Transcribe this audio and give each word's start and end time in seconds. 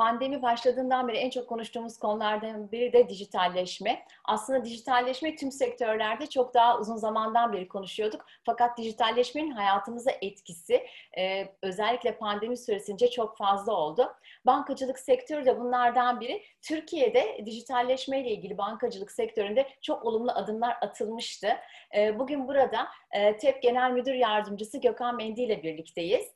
Pandemi 0.00 0.42
başladığından 0.42 1.08
beri 1.08 1.16
en 1.16 1.30
çok 1.30 1.48
konuştuğumuz 1.48 1.98
konulardan 1.98 2.72
biri 2.72 2.92
de 2.92 3.08
dijitalleşme. 3.08 4.02
Aslında 4.24 4.64
dijitalleşme 4.64 5.36
tüm 5.36 5.52
sektörlerde 5.52 6.26
çok 6.26 6.54
daha 6.54 6.78
uzun 6.78 6.96
zamandan 6.96 7.52
beri 7.52 7.68
konuşuyorduk. 7.68 8.26
Fakat 8.44 8.78
dijitalleşmenin 8.78 9.50
hayatımıza 9.50 10.10
etkisi 10.20 10.86
e, 11.18 11.48
özellikle 11.62 12.16
pandemi 12.16 12.56
süresince 12.56 13.10
çok 13.10 13.36
fazla 13.36 13.72
oldu. 13.72 14.12
Bankacılık 14.46 14.98
sektörü 14.98 15.44
de 15.44 15.60
bunlardan 15.60 16.20
biri. 16.20 16.42
Türkiye'de 16.62 17.42
dijitalleşme 17.46 18.20
ile 18.20 18.30
ilgili 18.30 18.58
bankacılık 18.58 19.10
sektöründe 19.10 19.68
çok 19.82 20.04
olumlu 20.04 20.32
adımlar 20.32 20.76
atılmıştı. 20.80 21.48
E, 21.96 22.18
bugün 22.18 22.48
burada 22.48 22.88
e, 23.10 23.36
TEP 23.36 23.62
Genel 23.62 23.90
Müdür 23.90 24.14
Yardımcısı 24.14 24.80
Gökhan 24.80 25.16
Mendi 25.16 25.42
ile 25.42 25.62
birlikteyiz. 25.62 26.32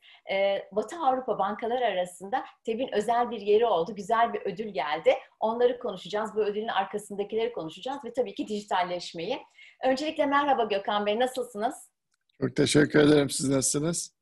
Batı 0.71 0.95
Avrupa 0.99 1.39
bankalar 1.39 1.81
arasında 1.81 2.45
TEP'in 2.63 2.93
özel 2.93 3.31
bir 3.31 3.41
yeri 3.41 3.54
oldu. 3.61 3.95
Güzel 3.95 4.33
bir 4.33 4.41
ödül 4.41 4.67
geldi. 4.67 5.13
Onları 5.39 5.79
konuşacağız. 5.79 6.29
Bu 6.35 6.43
ödülün 6.43 6.67
arkasındakileri 6.67 7.53
konuşacağız 7.53 7.97
ve 8.05 8.13
tabii 8.13 8.35
ki 8.35 8.47
dijitalleşmeyi. 8.47 9.39
Öncelikle 9.83 10.25
merhaba 10.25 10.63
Gökhan 10.63 11.05
Bey, 11.05 11.19
nasılsınız? 11.19 11.75
Çok 12.41 12.55
teşekkür 12.55 12.99
ederim. 12.99 13.29
Siz 13.29 13.49
nasılsınız? 13.49 14.14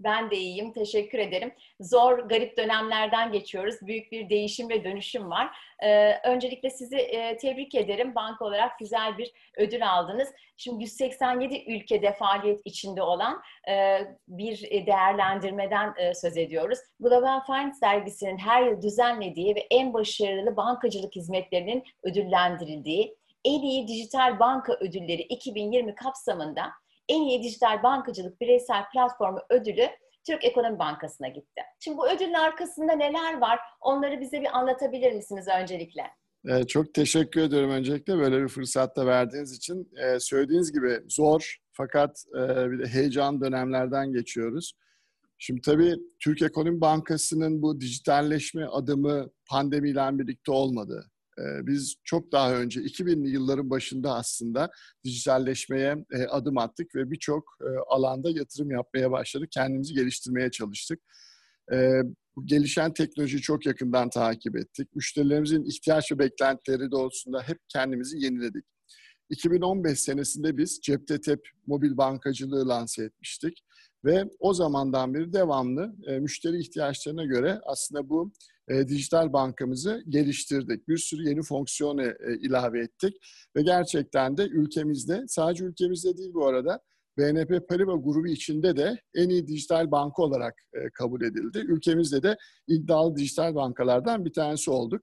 Ben 0.00 0.30
de 0.30 0.36
iyiyim, 0.36 0.72
teşekkür 0.72 1.18
ederim. 1.18 1.52
Zor, 1.80 2.18
garip 2.18 2.58
dönemlerden 2.58 3.32
geçiyoruz. 3.32 3.74
Büyük 3.82 4.12
bir 4.12 4.30
değişim 4.30 4.68
ve 4.68 4.84
dönüşüm 4.84 5.30
var. 5.30 5.56
Ee, 5.82 6.14
öncelikle 6.24 6.70
sizi 6.70 6.96
e, 6.96 7.36
tebrik 7.36 7.74
ederim. 7.74 8.14
Banka 8.14 8.44
olarak 8.44 8.78
güzel 8.78 9.18
bir 9.18 9.32
ödül 9.56 9.90
aldınız. 9.90 10.28
Şimdi 10.56 10.82
187 10.82 11.64
ülkede 11.68 12.12
faaliyet 12.12 12.60
içinde 12.64 13.02
olan 13.02 13.40
e, 13.68 13.98
bir 14.28 14.86
değerlendirmeden 14.86 15.94
e, 15.96 16.14
söz 16.14 16.36
ediyoruz. 16.36 16.78
Global 17.00 17.44
Finance 17.46 17.76
dergisinin 17.82 18.38
her 18.38 18.62
yıl 18.62 18.82
düzenlediği 18.82 19.54
ve 19.54 19.66
en 19.70 19.94
başarılı 19.94 20.56
bankacılık 20.56 21.16
hizmetlerinin 21.16 21.84
ödüllendirildiği 22.02 23.20
en 23.44 23.62
iyi 23.62 23.88
dijital 23.88 24.38
banka 24.38 24.72
ödülleri 24.80 25.22
2020 25.22 25.94
kapsamında 25.94 26.72
en 27.10 27.22
iyi 27.22 27.42
dijital 27.42 27.82
bankacılık 27.82 28.40
bireysel 28.40 28.84
platformu 28.92 29.38
ödülü 29.50 29.88
Türk 30.26 30.44
Ekonomi 30.44 30.78
Bankası'na 30.78 31.28
gitti. 31.28 31.62
Şimdi 31.80 31.98
bu 31.98 32.08
ödülün 32.08 32.34
arkasında 32.34 32.92
neler 32.92 33.38
var? 33.38 33.58
Onları 33.80 34.20
bize 34.20 34.40
bir 34.40 34.58
anlatabilir 34.58 35.12
misiniz 35.12 35.46
öncelikle? 35.60 36.02
Ee, 36.48 36.64
çok 36.66 36.94
teşekkür 36.94 37.40
ediyorum 37.40 37.70
öncelikle 37.70 38.18
böyle 38.18 38.42
bir 38.42 38.48
fırsatta 38.48 39.06
verdiğiniz 39.06 39.56
için. 39.56 39.90
Ee, 39.96 40.20
söylediğiniz 40.20 40.72
gibi 40.72 41.00
zor 41.08 41.56
fakat 41.72 42.24
e, 42.34 42.70
bir 42.70 42.78
de 42.78 42.86
heyecan 42.86 43.40
dönemlerden 43.40 44.12
geçiyoruz. 44.12 44.72
Şimdi 45.38 45.60
tabii 45.60 45.96
Türk 46.18 46.42
Ekonomi 46.42 46.80
Bankası'nın 46.80 47.62
bu 47.62 47.80
dijitalleşme 47.80 48.64
adımı 48.66 49.30
pandemiyle 49.50 50.18
birlikte 50.18 50.52
olmadı. 50.52 51.09
Ee, 51.40 51.66
biz 51.66 51.94
çok 52.04 52.32
daha 52.32 52.54
önce 52.54 52.80
2000'li 52.80 53.30
yılların 53.30 53.70
başında 53.70 54.14
aslında 54.14 54.70
dijitalleşmeye 55.04 56.04
e, 56.12 56.24
adım 56.24 56.58
attık 56.58 56.94
ve 56.94 57.10
birçok 57.10 57.44
e, 57.60 57.68
alanda 57.88 58.30
yatırım 58.30 58.70
yapmaya 58.70 59.10
başladık. 59.10 59.48
Kendimizi 59.52 59.94
geliştirmeye 59.94 60.50
çalıştık. 60.50 61.00
Ee, 61.72 62.00
gelişen 62.44 62.92
teknolojiyi 62.92 63.42
çok 63.42 63.66
yakından 63.66 64.10
takip 64.10 64.56
ettik. 64.56 64.96
Müşterilerimizin 64.96 65.64
ihtiyaç 65.64 66.12
ve 66.12 66.18
beklentileri 66.18 66.90
doğrultusunda 66.90 67.42
hep 67.42 67.58
kendimizi 67.68 68.18
yeniledik. 68.18 68.64
2015 69.30 70.00
senesinde 70.00 70.56
biz 70.56 70.80
Cepte 70.82 71.20
Tep 71.20 71.40
mobil 71.66 71.96
bankacılığı 71.96 72.68
lanse 72.68 73.04
etmiştik. 73.04 73.64
Ve 74.04 74.24
o 74.38 74.54
zamandan 74.54 75.14
beri 75.14 75.32
devamlı 75.32 75.96
e, 76.06 76.18
müşteri 76.18 76.60
ihtiyaçlarına 76.60 77.24
göre 77.24 77.60
aslında 77.66 78.08
bu 78.08 78.32
e, 78.70 78.88
dijital 78.88 79.32
bankamızı 79.32 80.02
geliştirdik. 80.08 80.88
Bir 80.88 80.98
sürü 80.98 81.28
yeni 81.28 81.42
fonksiyon 81.42 81.98
e, 81.98 82.14
ilave 82.40 82.80
ettik 82.80 83.14
ve 83.56 83.62
gerçekten 83.62 84.36
de 84.36 84.42
ülkemizde, 84.46 85.24
sadece 85.28 85.64
ülkemizde 85.64 86.16
değil 86.16 86.34
bu 86.34 86.46
arada, 86.46 86.80
BNP 87.18 87.68
Paribas 87.68 88.00
grubu 88.04 88.26
içinde 88.26 88.76
de 88.76 89.00
en 89.14 89.28
iyi 89.28 89.46
dijital 89.46 89.90
banka 89.90 90.22
olarak 90.22 90.54
e, 90.74 90.90
kabul 90.94 91.22
edildi. 91.22 91.58
Ülkemizde 91.58 92.22
de 92.22 92.36
iddialı 92.68 93.16
dijital 93.16 93.54
bankalardan 93.54 94.24
bir 94.24 94.32
tanesi 94.32 94.70
olduk. 94.70 95.02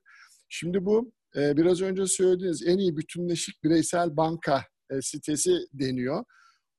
Şimdi 0.50 0.86
bu 0.86 1.12
e, 1.36 1.58
biraz 1.58 1.81
önce 1.81 2.06
söylediğiniz 2.06 2.68
en 2.68 2.78
iyi 2.78 2.97
bütünleşik 2.97 3.64
bireysel 3.64 4.18
banka 4.18 4.64
e, 4.90 5.02
sitesi 5.02 5.58
deniyor. 5.74 6.24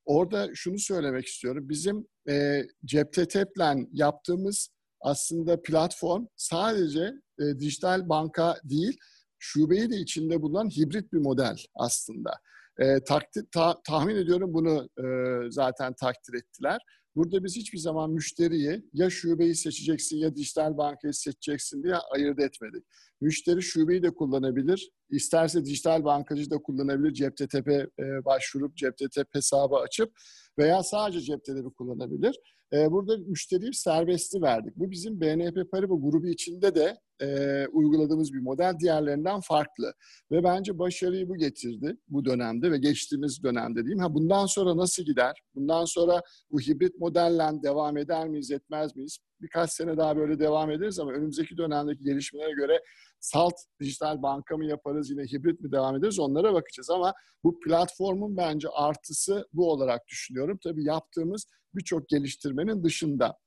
Orada 0.05 0.49
şunu 0.53 0.79
söylemek 0.79 1.25
istiyorum. 1.25 1.69
Bizim 1.69 2.07
e, 2.29 2.63
Cepte 2.85 3.27
Tep'le 3.27 3.87
yaptığımız 3.91 4.69
aslında 5.01 5.61
platform 5.61 6.25
sadece 6.35 7.13
e, 7.39 7.59
dijital 7.59 8.09
banka 8.09 8.55
değil, 8.63 8.97
şubeyi 9.39 9.89
de 9.89 9.95
içinde 9.95 10.41
bulunan 10.41 10.69
hibrit 10.69 11.13
bir 11.13 11.19
model 11.19 11.57
aslında. 11.75 12.31
E, 12.79 13.03
takdir, 13.03 13.45
ta, 13.51 13.75
tahmin 13.87 14.15
ediyorum 14.15 14.53
bunu 14.53 14.89
e, 14.97 15.05
zaten 15.51 15.93
takdir 15.93 16.33
ettiler. 16.33 16.81
Burada 17.15 17.43
biz 17.43 17.55
hiçbir 17.55 17.77
zaman 17.77 18.11
müşteriyi 18.11 18.83
ya 18.93 19.09
şubeyi 19.09 19.55
seçeceksin 19.55 20.17
ya 20.17 20.35
dijital 20.35 20.77
bankayı 20.77 21.13
seçeceksin 21.13 21.83
diye 21.83 21.95
ayırt 21.95 22.39
etmedik. 22.39 22.83
Müşteri 23.21 23.61
şubeyi 23.61 24.03
de 24.03 24.09
kullanabilir, 24.09 24.91
isterse 25.09 25.65
dijital 25.65 26.03
bankacı 26.03 26.49
da 26.51 26.57
kullanabilir. 26.57 27.13
Ceptetepe 27.13 27.87
e, 27.99 28.25
başvurup 28.25 28.77
Ceptetep 28.77 29.27
hesabı 29.35 29.75
açıp 29.75 30.11
veya 30.59 30.83
sadece 30.83 31.21
Ceptetepe 31.21 31.69
kullanabilir. 31.77 32.39
Burada 32.71 33.17
müşteriyi 33.17 33.73
serbestli 33.73 34.41
verdik. 34.41 34.75
Bu 34.75 34.91
bizim 34.91 35.21
BNP 35.21 35.69
Paribas 35.71 35.99
grubu 36.01 36.27
içinde 36.27 36.75
de 36.75 36.97
e, 37.21 37.67
uyguladığımız 37.67 38.33
bir 38.33 38.39
model 38.39 38.73
diğerlerinden 38.79 39.39
farklı. 39.39 39.93
Ve 40.31 40.43
bence 40.43 40.79
başarıyı 40.79 41.29
bu 41.29 41.35
getirdi 41.35 41.97
bu 42.07 42.25
dönemde 42.25 42.71
ve 42.71 42.77
geçtiğimiz 42.77 43.43
dönemde 43.43 43.79
diyeyim. 43.79 43.99
Ha 43.99 44.13
bundan 44.13 44.45
sonra 44.45 44.77
nasıl 44.77 45.03
gider? 45.03 45.41
Bundan 45.55 45.85
sonra 45.85 46.21
bu 46.51 46.59
hibrit 46.59 46.99
modelle 46.99 47.63
devam 47.63 47.97
eder 47.97 48.27
miyiz, 48.27 48.51
etmez 48.51 48.95
miyiz? 48.95 49.17
Birkaç 49.41 49.71
sene 49.71 49.97
daha 49.97 50.17
böyle 50.17 50.39
devam 50.39 50.71
ederiz 50.71 50.99
ama 50.99 51.11
önümüzdeki 51.11 51.57
dönemdeki 51.57 52.03
gelişmelere 52.03 52.51
göre 52.51 52.81
salt 53.19 53.53
dijital 53.79 54.21
banka 54.21 54.57
mı 54.57 54.65
yaparız, 54.65 55.09
yine 55.09 55.23
hibrit 55.23 55.61
mi 55.61 55.71
devam 55.71 55.95
ederiz 55.95 56.19
onlara 56.19 56.53
bakacağız. 56.53 56.89
Ama 56.89 57.13
bu 57.43 57.59
platformun 57.59 58.37
bence 58.37 58.67
artısı 58.69 59.45
bu 59.53 59.71
olarak 59.71 60.07
düşünüyorum. 60.07 60.59
Tabii 60.63 60.83
yaptığımız 60.83 61.45
birçok 61.73 62.09
geliştirmenin 62.09 62.83
dışında. 62.83 63.37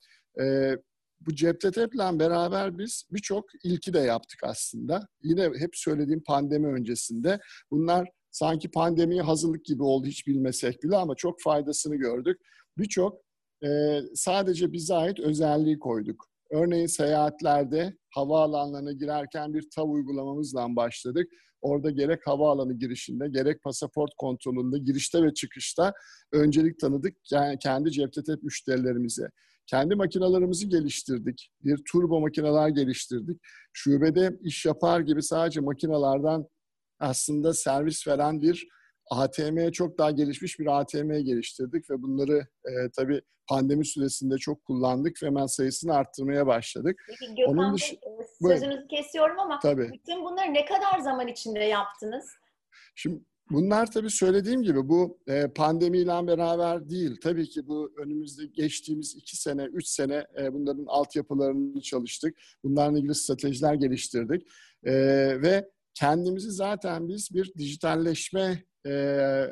Ee, 0.40 0.76
bu 1.26 1.34
Ceptetep'le 1.34 2.18
beraber 2.18 2.78
biz 2.78 3.04
birçok 3.10 3.44
ilki 3.64 3.94
de 3.94 3.98
yaptık 3.98 4.40
aslında. 4.44 5.08
Yine 5.22 5.42
hep 5.42 5.70
söylediğim 5.72 6.22
pandemi 6.26 6.66
öncesinde. 6.66 7.40
Bunlar 7.70 8.08
sanki 8.30 8.70
pandemiye 8.70 9.22
hazırlık 9.22 9.64
gibi 9.64 9.82
oldu 9.82 10.06
hiç 10.06 10.26
bilmesek 10.26 10.82
bile 10.82 10.96
ama 10.96 11.14
çok 11.14 11.40
faydasını 11.40 11.96
gördük. 11.96 12.40
Birçok 12.78 13.22
e, 13.64 14.00
sadece 14.14 14.72
bize 14.72 14.94
ait 14.94 15.20
özelliği 15.20 15.78
koyduk. 15.78 16.26
Örneğin 16.50 16.86
seyahatlerde 16.86 17.96
havaalanlarına 18.10 18.92
girerken 18.92 19.54
bir 19.54 19.70
TAV 19.74 19.88
uygulamamızla 19.88 20.76
başladık. 20.76 21.28
Orada 21.62 21.90
gerek 21.90 22.26
havaalanı 22.26 22.78
girişinde 22.78 23.28
gerek 23.28 23.62
pasaport 23.62 24.10
kontrolünde 24.18 24.78
girişte 24.78 25.22
ve 25.22 25.34
çıkışta 25.34 25.92
öncelik 26.32 26.80
tanıdık 26.80 27.16
yani 27.30 27.58
kendi 27.58 27.90
Ceptetep 27.90 28.42
müşterilerimize. 28.42 29.28
Kendi 29.66 29.94
makinalarımızı 29.94 30.66
geliştirdik. 30.66 31.50
Bir 31.64 31.80
turbo 31.92 32.20
makineler 32.20 32.68
geliştirdik. 32.68 33.40
Şubede 33.72 34.38
iş 34.42 34.66
yapar 34.66 35.00
gibi 35.00 35.22
sadece 35.22 35.60
makinalardan 35.60 36.48
aslında 37.00 37.54
servis 37.54 38.08
veren 38.08 38.42
bir 38.42 38.68
ATM'ye 39.10 39.72
çok 39.72 39.98
daha 39.98 40.10
gelişmiş 40.10 40.58
bir 40.58 40.80
ATM 40.80 41.12
geliştirdik 41.12 41.90
ve 41.90 42.02
bunları 42.02 42.46
e, 42.64 42.70
tabii 42.96 43.20
pandemi 43.48 43.86
süresinde 43.86 44.38
çok 44.38 44.64
kullandık 44.64 45.22
ve 45.22 45.26
hemen 45.26 45.46
sayısını 45.46 45.94
arttırmaya 45.94 46.46
başladık. 46.46 47.02
Peki 47.08 47.34
Gökhan 47.34 47.58
Onun 47.58 47.74
dışı... 47.74 47.96
Bey, 47.96 48.26
sözünüzü 48.50 48.70
Buyurun. 48.70 48.88
kesiyorum 48.88 49.38
ama 49.38 49.58
tabii. 49.58 49.90
bütün 49.92 50.24
bunları 50.24 50.54
ne 50.54 50.64
kadar 50.64 51.00
zaman 51.00 51.28
içinde 51.28 51.60
yaptınız? 51.60 52.30
Şimdi 52.94 53.24
Bunlar 53.52 53.90
tabii 53.90 54.10
söylediğim 54.10 54.62
gibi 54.62 54.88
bu 54.88 55.18
e, 55.26 55.48
pandemiyle 55.48 56.26
beraber 56.26 56.90
değil. 56.90 57.16
Tabii 57.22 57.48
ki 57.48 57.66
bu 57.66 57.92
önümüzde 57.98 58.46
geçtiğimiz 58.46 59.16
iki 59.16 59.36
sene, 59.36 59.64
üç 59.64 59.86
sene 59.86 60.26
e, 60.40 60.52
bunların 60.52 60.84
altyapılarını 60.86 61.80
çalıştık. 61.80 62.38
Bunlarla 62.64 62.98
ilgili 62.98 63.14
stratejiler 63.14 63.74
geliştirdik. 63.74 64.48
E, 64.84 64.92
ve 65.42 65.70
kendimizi 65.94 66.50
zaten 66.50 67.08
biz 67.08 67.34
bir 67.34 67.52
dijitalleşme 67.58 68.64
e, 68.86 69.46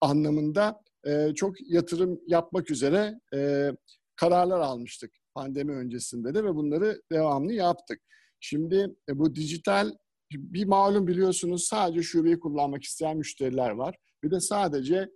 anlamında 0.00 0.80
e, 1.06 1.34
çok 1.34 1.70
yatırım 1.70 2.20
yapmak 2.26 2.70
üzere 2.70 3.20
e, 3.34 3.70
kararlar 4.16 4.60
almıştık 4.60 5.10
pandemi 5.34 5.72
öncesinde 5.72 6.34
de 6.34 6.44
ve 6.44 6.54
bunları 6.54 7.02
devamlı 7.12 7.52
yaptık. 7.52 8.00
Şimdi 8.40 8.94
e, 9.08 9.18
bu 9.18 9.34
dijital 9.34 9.90
bir 10.30 10.64
malum 10.64 11.06
biliyorsunuz 11.06 11.64
sadece 11.64 12.02
şubeyi 12.02 12.40
kullanmak 12.40 12.82
isteyen 12.82 13.16
müşteriler 13.16 13.70
var. 13.70 13.96
Bir 14.22 14.30
de 14.30 14.40
sadece 14.40 15.08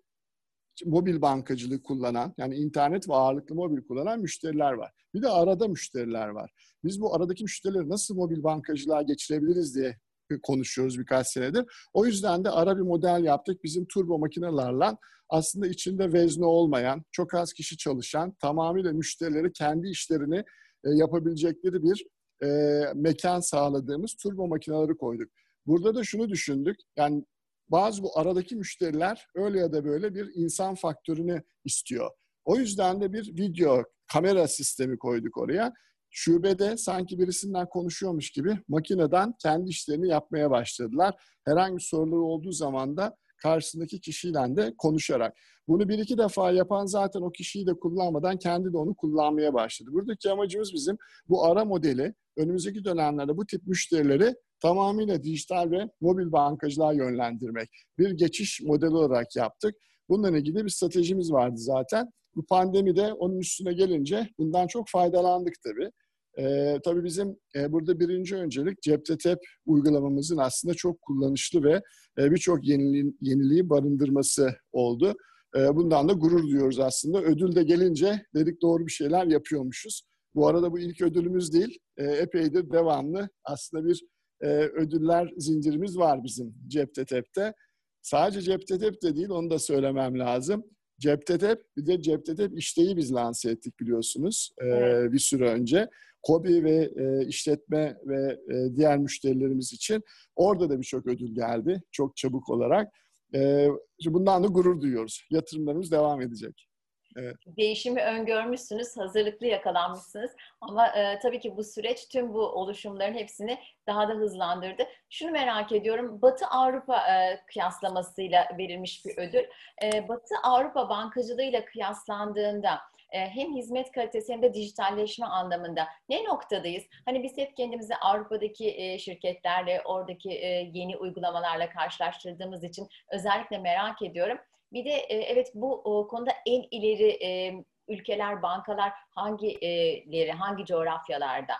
mobil 0.84 1.22
bankacılığı 1.22 1.82
kullanan 1.82 2.34
yani 2.38 2.56
internet 2.56 3.08
ve 3.08 3.14
ağırlıklı 3.14 3.54
mobil 3.54 3.82
kullanan 3.82 4.20
müşteriler 4.20 4.72
var. 4.72 4.92
Bir 5.14 5.22
de 5.22 5.28
arada 5.28 5.68
müşteriler 5.68 6.28
var. 6.28 6.50
Biz 6.84 7.00
bu 7.00 7.14
aradaki 7.14 7.44
müşterileri 7.44 7.88
nasıl 7.88 8.14
mobil 8.14 8.42
bankacılığa 8.42 9.02
geçirebiliriz 9.02 9.76
diye 9.76 9.96
konuşuyoruz 10.42 10.98
birkaç 10.98 11.26
senedir. 11.26 11.64
O 11.92 12.06
yüzden 12.06 12.44
de 12.44 12.50
ara 12.50 12.76
bir 12.76 12.82
model 12.82 13.24
yaptık. 13.24 13.64
Bizim 13.64 13.86
turbo 13.86 14.18
makinelerle 14.18 14.96
aslında 15.28 15.66
içinde 15.66 16.12
vezne 16.12 16.44
olmayan, 16.44 17.04
çok 17.12 17.34
az 17.34 17.52
kişi 17.52 17.76
çalışan, 17.76 18.34
tamamıyla 18.40 18.92
müşterileri 18.92 19.52
kendi 19.52 19.88
işlerini 19.88 20.44
e, 20.84 20.90
yapabilecekleri 20.90 21.82
bir 21.82 22.06
e, 22.42 22.46
mekan 22.94 23.40
sağladığımız 23.40 24.14
turbo 24.14 24.48
makineleri 24.48 24.96
koyduk. 24.96 25.28
Burada 25.66 25.94
da 25.94 26.04
şunu 26.04 26.28
düşündük. 26.28 26.76
Yani 26.96 27.24
bazı 27.68 28.02
bu 28.02 28.18
aradaki 28.18 28.56
müşteriler 28.56 29.26
öyle 29.34 29.58
ya 29.58 29.72
da 29.72 29.84
böyle 29.84 30.14
bir 30.14 30.30
insan 30.34 30.74
faktörünü 30.74 31.42
istiyor. 31.64 32.10
O 32.44 32.56
yüzden 32.56 33.00
de 33.00 33.12
bir 33.12 33.36
video 33.38 33.84
kamera 34.12 34.48
sistemi 34.48 34.98
koyduk 34.98 35.38
oraya. 35.38 35.72
Şubede 36.10 36.76
sanki 36.76 37.18
birisinden 37.18 37.68
konuşuyormuş 37.68 38.30
gibi 38.30 38.58
makineden 38.68 39.34
kendi 39.42 39.70
işlerini 39.70 40.08
yapmaya 40.08 40.50
başladılar. 40.50 41.14
Herhangi 41.44 41.84
soruları 41.84 42.20
olduğu 42.20 42.52
zaman 42.52 42.96
da 42.96 43.16
karşısındaki 43.42 44.00
kişiyle 44.00 44.56
de 44.56 44.74
konuşarak. 44.78 45.36
Bunu 45.68 45.88
bir 45.88 45.98
iki 45.98 46.18
defa 46.18 46.52
yapan 46.52 46.86
zaten 46.86 47.20
o 47.20 47.30
kişiyi 47.30 47.66
de 47.66 47.74
kullanmadan 47.74 48.38
kendi 48.38 48.72
de 48.72 48.76
onu 48.76 48.94
kullanmaya 48.94 49.54
başladı. 49.54 49.90
Buradaki 49.92 50.30
amacımız 50.30 50.72
bizim 50.74 50.96
bu 51.28 51.44
ara 51.44 51.64
modeli 51.64 52.14
önümüzdeki 52.40 52.84
dönemlerde 52.84 53.36
bu 53.36 53.46
tip 53.46 53.66
müşterileri 53.66 54.34
tamamıyla 54.62 55.22
dijital 55.22 55.70
ve 55.70 55.88
mobil 56.00 56.32
bankacılığa 56.32 56.92
yönlendirmek. 56.92 57.68
Bir 57.98 58.10
geçiş 58.10 58.60
modeli 58.60 58.90
olarak 58.94 59.36
yaptık. 59.36 59.74
Bununla 60.08 60.38
ilgili 60.38 60.64
bir 60.64 60.70
stratejimiz 60.70 61.32
vardı 61.32 61.56
zaten. 61.56 62.10
Bu 62.36 62.46
pandemi 62.46 62.96
de 62.96 63.12
onun 63.12 63.38
üstüne 63.38 63.72
gelince 63.72 64.28
bundan 64.38 64.66
çok 64.66 64.88
faydalandık 64.88 65.54
tabii. 65.64 65.90
Ee, 66.38 66.78
tabii 66.84 67.04
bizim 67.04 67.36
e, 67.56 67.72
burada 67.72 68.00
birinci 68.00 68.36
öncelik 68.36 68.82
Cepte 68.82 69.18
Tep 69.18 69.38
uygulamamızın 69.66 70.36
aslında 70.36 70.74
çok 70.74 71.02
kullanışlı 71.02 71.62
ve 71.64 71.82
e, 72.18 72.30
birçok 72.30 72.68
yeniliği, 72.68 73.14
yeniliği 73.20 73.70
barındırması 73.70 74.54
oldu. 74.72 75.14
E, 75.56 75.76
bundan 75.76 76.08
da 76.08 76.12
gurur 76.12 76.42
duyuyoruz 76.42 76.80
aslında. 76.80 77.22
Ödül 77.22 77.54
de 77.54 77.62
gelince 77.62 78.22
dedik 78.34 78.62
doğru 78.62 78.86
bir 78.86 78.92
şeyler 78.92 79.26
yapıyormuşuz. 79.26 80.02
Bu 80.34 80.48
arada 80.48 80.72
bu 80.72 80.78
ilk 80.78 81.02
ödülümüz 81.02 81.52
değil, 81.52 81.78
e, 81.96 82.04
epeydir 82.04 82.70
devamlı 82.70 83.28
aslında 83.44 83.88
bir 83.88 84.04
e, 84.40 84.46
ödüller 84.56 85.32
zincirimiz 85.36 85.98
var 85.98 86.24
bizim 86.24 86.54
Cepte 86.66 87.04
Tep'te. 87.04 87.54
Sadece 88.02 88.40
Cepte 88.40 88.78
Tep 88.78 89.02
de 89.02 89.16
değil, 89.16 89.28
onu 89.30 89.50
da 89.50 89.58
söylemem 89.58 90.18
lazım. 90.18 90.64
Cepte 91.00 91.38
Tep, 91.38 91.62
bir 91.76 91.86
de 91.86 92.02
Cepte 92.02 92.34
Tep 92.34 92.58
işteyi 92.58 92.96
biz 92.96 93.14
lanse 93.14 93.50
ettik 93.50 93.80
biliyorsunuz 93.80 94.50
e, 94.62 95.12
bir 95.12 95.18
süre 95.18 95.48
önce. 95.50 95.88
Kobi 96.22 96.64
ve 96.64 96.90
e, 96.96 97.26
işletme 97.26 97.96
ve 98.06 98.38
e, 98.54 98.76
diğer 98.76 98.98
müşterilerimiz 98.98 99.72
için 99.72 100.02
orada 100.36 100.70
da 100.70 100.78
birçok 100.78 101.06
ödül 101.06 101.34
geldi 101.34 101.82
çok 101.90 102.16
çabuk 102.16 102.50
olarak. 102.50 102.92
E, 103.34 103.68
bundan 104.06 104.44
da 104.44 104.46
gurur 104.46 104.80
duyuyoruz. 104.80 105.26
Yatırımlarımız 105.30 105.92
devam 105.92 106.20
edecek. 106.20 106.69
Evet. 107.16 107.36
Değişimi 107.46 108.02
öngörmüşsünüz, 108.02 108.96
hazırlıklı 108.96 109.46
yakalanmışsınız. 109.46 110.30
Ama 110.60 110.86
e, 110.88 111.18
tabii 111.18 111.40
ki 111.40 111.56
bu 111.56 111.64
süreç 111.64 112.08
tüm 112.08 112.34
bu 112.34 112.46
oluşumların 112.46 113.14
hepsini 113.14 113.58
daha 113.86 114.08
da 114.08 114.12
hızlandırdı. 114.12 114.82
Şunu 115.10 115.30
merak 115.30 115.72
ediyorum, 115.72 116.22
Batı 116.22 116.46
Avrupa 116.46 116.96
e, 116.96 117.42
kıyaslamasıyla 117.46 118.48
verilmiş 118.58 119.06
bir 119.06 119.18
ödül. 119.18 119.44
E, 119.82 120.08
Batı 120.08 120.34
Avrupa 120.42 120.88
bankacılığıyla 120.88 121.64
kıyaslandığında 121.64 122.80
e, 123.10 123.18
hem 123.18 123.56
hizmet 123.56 123.92
kalitesi 123.92 124.32
hem 124.32 124.42
de 124.42 124.54
dijitalleşme 124.54 125.26
anlamında 125.26 125.88
ne 126.08 126.24
noktadayız? 126.24 126.84
Hani 127.04 127.22
biz 127.22 127.38
hep 127.38 127.56
kendimizi 127.56 127.96
Avrupa'daki 127.96 128.74
e, 128.76 128.98
şirketlerle, 128.98 129.82
oradaki 129.84 130.30
e, 130.30 130.70
yeni 130.72 130.96
uygulamalarla 130.96 131.70
karşılaştırdığımız 131.70 132.64
için 132.64 132.88
özellikle 133.12 133.58
merak 133.58 134.02
ediyorum. 134.02 134.38
Bir 134.72 134.84
de 134.84 134.90
evet 135.10 135.50
bu 135.54 136.08
konuda 136.10 136.30
en 136.46 136.62
ileri 136.70 137.64
ülkeler, 137.88 138.42
bankalar 138.42 138.92
hangileri, 139.10 140.32
hangi 140.32 140.64
coğrafyalarda? 140.64 141.54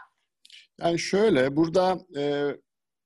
Yani 0.80 0.98
şöyle, 0.98 1.56
burada 1.56 1.98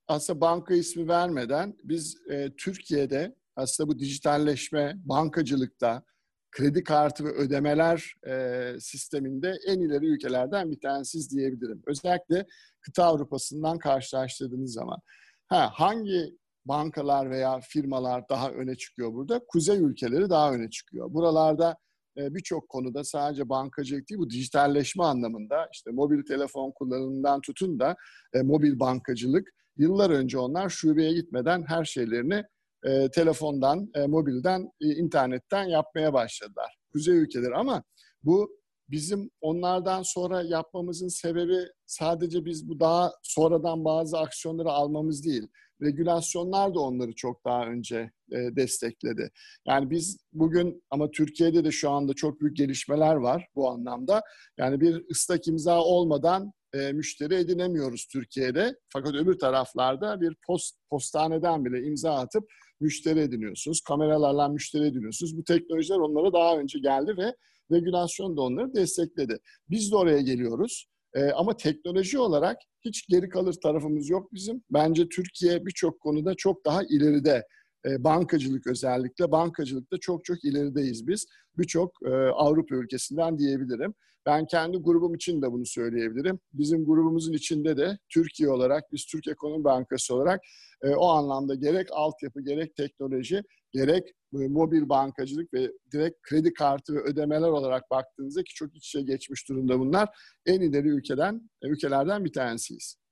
aslında 0.09 0.41
banka 0.41 0.75
ismi 0.75 1.09
vermeden 1.09 1.77
biz 1.85 2.19
Türkiye'de 2.59 3.35
aslında 3.57 3.89
bu 3.89 3.99
dijitalleşme, 3.99 4.95
bankacılıkta, 4.97 6.03
kredi 6.51 6.85
kartı 6.85 7.25
ve 7.25 7.29
ödemeler 7.29 8.15
e, 8.27 8.81
sisteminde 8.81 9.55
en 9.67 9.81
ileri 9.81 10.07
ülkelerden 10.07 10.71
bir 10.71 10.81
tanesiz 10.81 11.31
diyebilirim. 11.31 11.83
Özellikle 11.87 12.47
kıta 12.81 13.05
Avrupa'sından 13.05 13.79
karşılaştırdığınız 13.79 14.73
zaman. 14.73 14.99
Ha, 15.47 15.71
hangi 15.75 16.39
bankalar 16.67 17.31
veya 17.31 17.61
firmalar 17.61 18.29
daha 18.29 18.51
öne 18.51 18.77
çıkıyor 18.77 19.13
burada? 19.13 19.41
Kuzey 19.49 19.79
ülkeleri 19.79 20.31
daha 20.31 20.53
öne 20.53 20.71
çıkıyor. 20.71 21.15
Buralarda 21.15 21.77
e, 22.19 22.35
birçok 22.35 22.69
konuda 22.69 23.05
sadece 23.05 23.49
bankacılık 23.49 24.11
değil 24.11 24.19
bu 24.19 24.31
dijitalleşme 24.31 25.05
anlamında 25.05 25.69
işte 25.73 25.91
mobil 25.91 26.23
telefon 26.23 26.73
kullanımından 26.73 27.41
tutun 27.41 27.81
da 27.81 27.97
e, 28.35 28.43
mobil 28.43 28.81
bankacılık 28.81 29.49
yıllar 29.77 30.11
önce 30.11 30.39
onlar 30.39 30.69
şubeye 30.69 31.13
gitmeden 31.13 31.65
her 31.69 31.85
şeylerini 31.85 32.45
e, 32.85 33.11
telefondan, 33.11 33.91
mobilden, 34.07 34.71
internetten 34.81 35.65
yapmaya 35.65 36.13
başladılar. 36.13 36.77
Kuzey 36.93 37.17
ülkeleri 37.17 37.55
ama 37.55 37.83
bu 38.23 38.51
bizim 38.89 39.31
onlardan 39.41 40.03
sonra 40.03 40.43
yapmamızın 40.43 41.09
sebebi 41.09 41.59
sadece 41.87 42.45
biz 42.45 42.69
bu 42.69 42.81
daha 42.81 43.13
sonradan 43.23 43.85
bazı 43.85 44.19
aksiyonları 44.19 44.71
almamız 44.71 45.25
değil. 45.25 45.49
Regülasyonlar 45.83 46.75
da 46.75 46.81
onları 46.81 47.15
çok 47.15 47.45
daha 47.45 47.67
önce 47.67 48.11
e, 48.33 48.57
destekledi. 48.57 49.31
Yani 49.67 49.91
biz 49.91 50.19
bugün 50.33 50.83
ama 50.91 51.11
Türkiye'de 51.11 51.65
de 51.65 51.71
şu 51.71 51.91
anda 51.91 52.15
çok 52.15 52.41
büyük 52.41 52.57
gelişmeler 52.57 53.15
var 53.15 53.47
bu 53.55 53.71
anlamda. 53.71 54.23
Yani 54.59 54.81
bir 54.81 55.05
ıslak 55.11 55.49
imza 55.49 55.81
olmadan 55.81 56.53
e, 56.75 56.93
müşteri 56.93 57.35
edinemiyoruz 57.35 58.07
Türkiye'de. 58.13 58.77
Fakat 58.89 59.15
öbür 59.15 59.39
taraflarda 59.39 60.21
bir 60.21 60.37
post 60.47 60.77
postaneden 60.91 61.65
bile 61.65 61.87
imza 61.87 62.15
atıp 62.15 62.45
müşteri 62.81 63.21
ediniyorsunuz. 63.21 63.81
Kameralarla 63.81 64.49
müşteri 64.49 64.87
ediniyorsunuz. 64.87 65.37
Bu 65.37 65.45
teknolojiler 65.45 65.99
onlara 65.99 66.33
daha 66.33 66.59
önce 66.59 66.79
geldi 66.79 67.15
ve 67.17 67.35
regülasyon 67.73 68.37
da 68.37 68.41
onları 68.41 68.75
destekledi. 68.75 69.39
Biz 69.71 69.93
de 69.93 69.97
oraya 69.97 70.21
geliyoruz. 70.21 70.87
E, 71.15 71.31
ama 71.31 71.57
teknoloji 71.57 72.19
olarak 72.19 72.57
hiç 72.85 73.07
geri 73.07 73.29
kalır 73.29 73.55
tarafımız 73.63 74.11
yok 74.11 74.33
bizim. 74.33 74.63
Bence 74.71 75.09
Türkiye 75.09 75.67
birçok 75.67 76.01
konuda 76.01 76.35
çok 76.35 76.65
daha 76.65 76.83
ileride. 76.83 77.47
E, 77.87 78.05
bankacılık 78.05 78.67
özellikle. 78.67 79.31
Bankacılıkta 79.31 79.97
çok 79.99 80.25
çok 80.25 80.45
ilerideyiz 80.45 81.09
biz. 81.09 81.27
Birçok 81.59 81.91
e, 82.07 82.11
Avrupa 82.15 82.75
ülkesinden 82.75 83.39
diyebilirim. 83.39 83.95
Ben 84.27 84.47
kendi 84.47 84.79
grubum 84.79 85.15
için 85.15 85.43
de 85.43 85.53
bunu 85.53 85.67
söyleyebilirim. 85.67 86.39
Bizim 86.53 86.85
grubumuzun 86.85 87.33
içinde 87.33 87.77
de 87.77 87.99
Türkiye 88.09 88.51
olarak, 88.51 88.93
biz 88.93 89.05
Türk 89.05 89.29
Ekonomi 89.29 89.65
Bankası 89.65 90.15
olarak 90.15 90.41
e, 90.83 90.89
o 90.89 91.09
anlamda 91.09 91.55
gerek 91.55 91.89
altyapı, 91.93 92.41
gerek 92.41 92.77
teknoloji, 92.77 93.43
gerek 93.75 94.09
mobil 94.33 94.89
bankacılık 94.89 95.55
ve 95.55 95.71
direkt 95.93 96.23
kredi 96.23 96.55
kartı 96.55 96.95
ve 96.95 97.01
ödemeler 97.01 97.49
olarak 97.49 97.91
baktığınızda 97.91 98.43
ki 98.43 98.55
çok 98.55 98.77
iç 98.77 98.87
içe 98.87 99.03
geçmiş 99.03 99.49
durumda 99.49 99.79
bunlar. 99.79 100.09
En 100.47 100.61
ileri 100.61 100.89
ülkeden, 100.89 101.51
e, 101.63 101.69
ülkelerden 101.69 102.25
bir 102.25 102.33
tanesiyiz. 102.33 103.05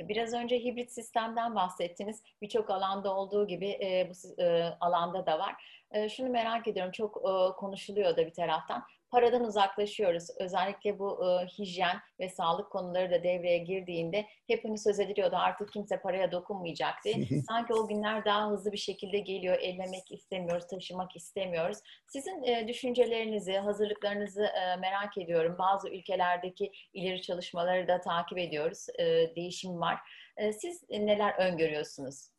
Biraz 0.00 0.34
önce 0.34 0.58
hibrit 0.58 0.92
sistemden 0.92 1.54
bahsettiniz. 1.54 2.22
Birçok 2.42 2.70
alanda 2.70 3.16
olduğu 3.16 3.46
gibi 3.46 3.66
e, 3.66 4.10
bu 4.10 4.42
e, 4.42 4.62
alanda 4.80 5.26
da 5.26 5.38
var. 5.38 5.54
E, 5.90 6.08
şunu 6.08 6.28
merak 6.28 6.68
ediyorum, 6.68 6.92
çok 6.92 7.16
e, 7.16 7.56
konuşuluyor 7.56 8.16
da 8.16 8.26
bir 8.26 8.32
taraftan 8.32 8.84
paradan 9.14 9.44
uzaklaşıyoruz. 9.44 10.28
Özellikle 10.40 10.98
bu 10.98 11.24
e, 11.24 11.46
hijyen 11.46 11.96
ve 12.20 12.28
sağlık 12.28 12.70
konuları 12.70 13.10
da 13.10 13.22
devreye 13.22 13.58
girdiğinde 13.58 14.26
hep 14.46 14.64
hani 14.64 14.78
söz 14.78 15.00
ediliyordu 15.00 15.36
artık 15.36 15.72
kimse 15.72 16.00
paraya 16.00 16.32
dokunmayacak 16.32 16.94
diye. 17.04 17.16
Sanki 17.48 17.74
o 17.74 17.88
günler 17.88 18.24
daha 18.24 18.50
hızlı 18.50 18.72
bir 18.72 18.78
şekilde 18.78 19.18
geliyor. 19.18 19.58
Ellemek 19.60 20.12
istemiyoruz, 20.12 20.66
taşımak 20.66 21.16
istemiyoruz. 21.16 21.78
Sizin 22.08 22.42
e, 22.42 22.68
düşüncelerinizi, 22.68 23.52
hazırlıklarınızı 23.52 24.44
e, 24.44 24.76
merak 24.76 25.18
ediyorum. 25.18 25.56
Bazı 25.58 25.88
ülkelerdeki 25.88 26.72
ileri 26.92 27.22
çalışmaları 27.22 27.88
da 27.88 28.00
takip 28.00 28.38
ediyoruz. 28.38 28.86
E, 28.98 29.04
değişim 29.36 29.80
var. 29.80 29.98
E, 30.36 30.52
siz 30.52 30.82
neler 30.90 31.34
öngörüyorsunuz? 31.38 32.33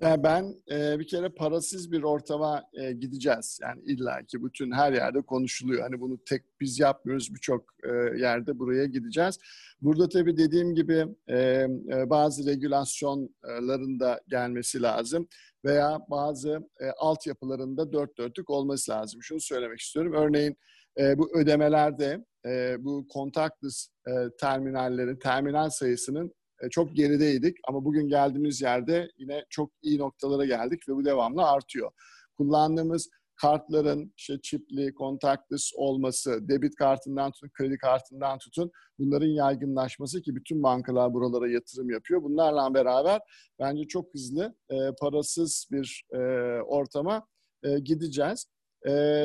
Yani 0.00 0.22
ben 0.22 0.54
e, 0.70 0.98
bir 0.98 1.06
kere 1.06 1.28
parasız 1.28 1.92
bir 1.92 2.02
ortama 2.02 2.64
e, 2.72 2.92
gideceğiz. 2.92 3.58
Yani 3.62 3.82
illaki 3.86 4.44
bütün 4.44 4.72
her 4.72 4.92
yerde 4.92 5.22
konuşuluyor. 5.22 5.82
Hani 5.82 6.00
bunu 6.00 6.24
tek 6.24 6.42
biz 6.60 6.78
yapmıyoruz 6.78 7.34
birçok 7.34 7.64
e, 7.84 8.18
yerde 8.18 8.58
buraya 8.58 8.84
gideceğiz. 8.84 9.38
Burada 9.82 10.08
tabii 10.08 10.36
dediğim 10.36 10.74
gibi 10.74 11.06
e, 11.30 11.66
bazı 12.10 12.50
regülasyonların 12.50 14.00
da 14.00 14.20
gelmesi 14.28 14.82
lazım 14.82 15.28
veya 15.64 15.98
bazı 16.10 16.50
e, 16.80 16.90
altyapılarında 16.90 17.92
dört 17.92 18.18
dörtlük 18.18 18.50
olması 18.50 18.90
lazım. 18.90 19.22
Şunu 19.22 19.40
söylemek 19.40 19.80
istiyorum. 19.80 20.12
Örneğin 20.16 20.56
e, 20.98 21.18
bu 21.18 21.38
ödemelerde 21.38 22.24
e, 22.46 22.76
bu 22.84 23.06
contactless 23.12 23.88
e, 24.08 24.12
terminallerin 24.40 25.16
terminal 25.16 25.70
sayısının 25.70 26.32
çok 26.70 26.96
gerideydik 26.96 27.56
ama 27.68 27.84
bugün 27.84 28.08
geldiğimiz 28.08 28.62
yerde 28.62 29.10
yine 29.18 29.44
çok 29.50 29.70
iyi 29.82 29.98
noktalara 29.98 30.44
geldik 30.44 30.88
ve 30.88 30.96
bu 30.96 31.04
devamlı 31.04 31.42
artıyor. 31.44 31.90
Kullandığımız 32.36 33.10
kartların 33.40 34.12
işte 34.16 34.34
çipli, 34.42 34.94
kontaktless 34.94 35.72
olması, 35.76 36.48
debit 36.48 36.74
kartından 36.74 37.30
tutun, 37.30 37.50
kredi 37.58 37.78
kartından 37.78 38.38
tutun 38.38 38.70
bunların 38.98 39.26
yaygınlaşması 39.26 40.22
ki 40.22 40.36
bütün 40.36 40.62
bankalar 40.62 41.14
buralara 41.14 41.48
yatırım 41.48 41.90
yapıyor. 41.90 42.22
Bunlarla 42.22 42.74
beraber 42.74 43.20
bence 43.58 43.84
çok 43.84 44.14
hızlı 44.14 44.54
e, 44.70 44.76
parasız 45.00 45.68
bir 45.72 46.04
e, 46.12 46.18
ortama 46.62 47.26
e, 47.62 47.78
gideceğiz. 47.78 48.46
E, 48.88 49.24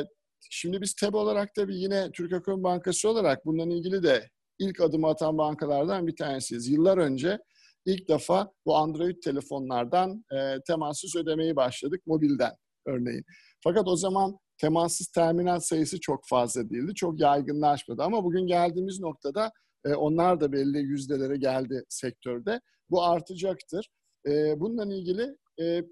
şimdi 0.49 0.81
biz 0.81 0.93
TEB 0.93 1.13
olarak 1.13 1.55
tabii 1.55 1.75
yine 1.75 2.11
Türk 2.11 2.33
Ekonomi 2.33 2.63
Bankası 2.63 3.09
olarak 3.09 3.45
bununla 3.45 3.75
ilgili 3.75 4.03
de 4.03 4.29
ilk 4.63 4.81
adım 4.81 5.05
atan 5.05 5.37
bankalardan 5.37 6.07
bir 6.07 6.15
tanesiyiz. 6.15 6.69
Yıllar 6.69 6.97
önce 6.97 7.39
ilk 7.85 8.09
defa 8.09 8.51
bu 8.65 8.75
Android 8.75 9.21
telefonlardan 9.23 10.25
e, 10.31 10.57
temassız 10.67 11.15
ödemeyi 11.15 11.55
başladık 11.55 12.01
mobilden 12.05 12.51
örneğin. 12.85 13.23
Fakat 13.63 13.87
o 13.87 13.95
zaman 13.95 14.37
temassız 14.57 15.07
terminal 15.07 15.59
sayısı 15.59 15.99
çok 15.99 16.27
fazla 16.27 16.69
değildi. 16.69 16.93
Çok 16.95 17.19
yaygınlaşmadı 17.19 18.03
ama 18.03 18.23
bugün 18.23 18.47
geldiğimiz 18.47 18.99
noktada 18.99 19.51
e, 19.85 19.93
onlar 19.93 20.41
da 20.41 20.51
belli 20.51 20.77
yüzdelere 20.77 21.37
geldi 21.37 21.83
sektörde. 21.89 22.59
Bu 22.89 23.03
artacaktır. 23.03 23.89
E, 24.27 24.59
bununla 24.59 24.95
ilgili 24.95 25.35
e, 25.61 25.83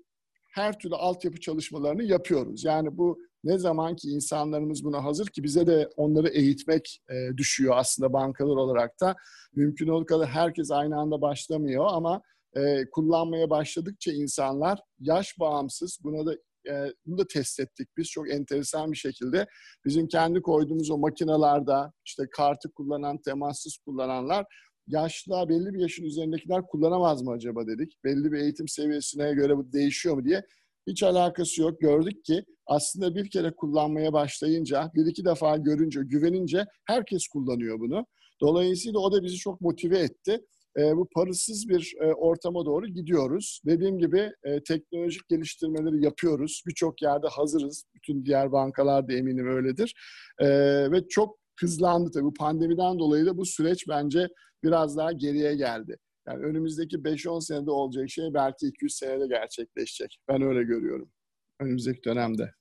her 0.54 0.80
türlü 0.80 0.96
altyapı 0.96 1.40
çalışmalarını 1.40 2.04
yapıyoruz. 2.04 2.64
Yani 2.64 2.98
bu 2.98 3.18
ne 3.44 3.58
zaman 3.58 3.96
ki 3.96 4.08
insanlarımız 4.10 4.84
buna 4.84 5.04
hazır 5.04 5.28
ki 5.28 5.44
bize 5.44 5.68
de 5.68 5.90
onları 5.96 6.28
eğitmek 6.28 7.02
e, 7.10 7.38
düşüyor 7.38 7.74
aslında 7.78 8.14
bankalar 8.14 8.56
olarak 8.56 9.00
da. 9.02 9.16
Mümkün 9.56 9.88
olduğu 9.88 10.06
kadar 10.06 10.28
herkes 10.28 10.72
aynı 10.72 11.00
anda 11.00 11.22
başlamıyor 11.22 11.86
ama 11.90 12.22
e, 12.56 12.90
kullanmaya 12.92 13.50
başladıkça 13.50 14.12
insanlar 14.12 14.80
yaş 15.00 15.40
bağımsız 15.40 16.00
buna 16.04 16.26
da 16.26 16.34
e, 16.70 16.94
bunu 17.06 17.18
da 17.18 17.28
test 17.28 17.60
ettik 17.60 17.90
biz 17.98 18.08
çok 18.08 18.32
enteresan 18.32 18.92
bir 18.92 18.98
şekilde. 18.98 19.48
Bizim 19.86 20.08
kendi 20.08 20.42
koyduğumuz 20.42 20.92
o 20.92 20.98
makinalarda 20.98 21.94
işte 22.06 22.24
kartı 22.32 22.72
kullanan, 22.72 23.18
temassız 23.18 23.78
kullananlar 23.78 24.46
yaşlı 24.88 25.50
belli 25.50 25.74
bir 25.74 25.80
yaşın 25.80 26.04
üzerindekiler 26.04 26.68
kullanamaz 26.68 27.22
mı 27.22 27.32
acaba 27.32 27.68
dedik. 27.68 28.04
Belli 28.04 28.32
bir 28.32 28.40
eğitim 28.40 28.68
seviyesine 28.68 29.34
göre 29.34 29.58
bu 29.58 29.74
değişiyor 29.74 30.16
mu 30.16 30.26
diye. 30.26 30.46
Hiç 30.88 31.04
alakası 31.04 31.62
yok. 31.62 31.82
Gördük 31.82 32.26
ki 32.26 32.44
aslında 32.68 33.16
bir 33.16 33.30
kere 33.30 33.52
kullanmaya 33.52 34.14
başlayınca, 34.14 34.92
bir 34.96 35.06
iki 35.06 35.26
defa 35.26 35.58
görünce, 35.58 36.02
güvenince 36.04 36.66
herkes 36.86 37.28
kullanıyor 37.28 37.80
bunu. 37.80 38.06
Dolayısıyla 38.42 39.00
o 39.00 39.12
da 39.12 39.24
bizi 39.24 39.36
çok 39.36 39.62
motive 39.62 40.00
etti. 40.00 40.40
E, 40.78 40.98
bu 40.98 41.08
parasız 41.16 41.70
bir 41.70 41.94
e, 42.02 42.14
ortama 42.14 42.66
doğru 42.66 42.88
gidiyoruz. 42.88 43.62
Dediğim 43.66 44.00
gibi 44.00 44.32
e, 44.44 44.64
teknolojik 44.64 45.30
geliştirmeleri 45.30 46.04
yapıyoruz. 46.04 46.64
Birçok 46.68 47.02
yerde 47.02 47.28
hazırız. 47.28 47.84
Bütün 47.96 48.26
diğer 48.26 48.52
bankalar 48.52 49.08
da 49.08 49.14
eminim 49.14 49.48
öyledir. 49.48 49.94
E, 50.40 50.48
ve 50.92 51.08
çok 51.08 51.38
hızlandı 51.60 52.12
tabii. 52.12 52.26
Bu 52.26 52.34
pandemiden 52.34 53.00
dolayı 53.00 53.26
da 53.26 53.38
bu 53.38 53.46
süreç 53.46 53.88
bence 53.90 54.28
biraz 54.64 54.98
daha 54.98 55.12
geriye 55.12 55.56
geldi. 55.56 55.98
Yani 56.32 56.46
önümüzdeki 56.46 56.96
5-10 56.98 57.42
senede 57.42 57.72
olacak 57.72 58.10
şey 58.10 58.34
belki 58.34 58.68
200 58.68 58.96
senede 58.96 59.28
gerçekleşecek. 59.28 60.20
Ben 60.28 60.42
öyle 60.42 60.64
görüyorum 60.64 61.12
önümüzdeki 61.60 62.04
dönemde. 62.04 62.54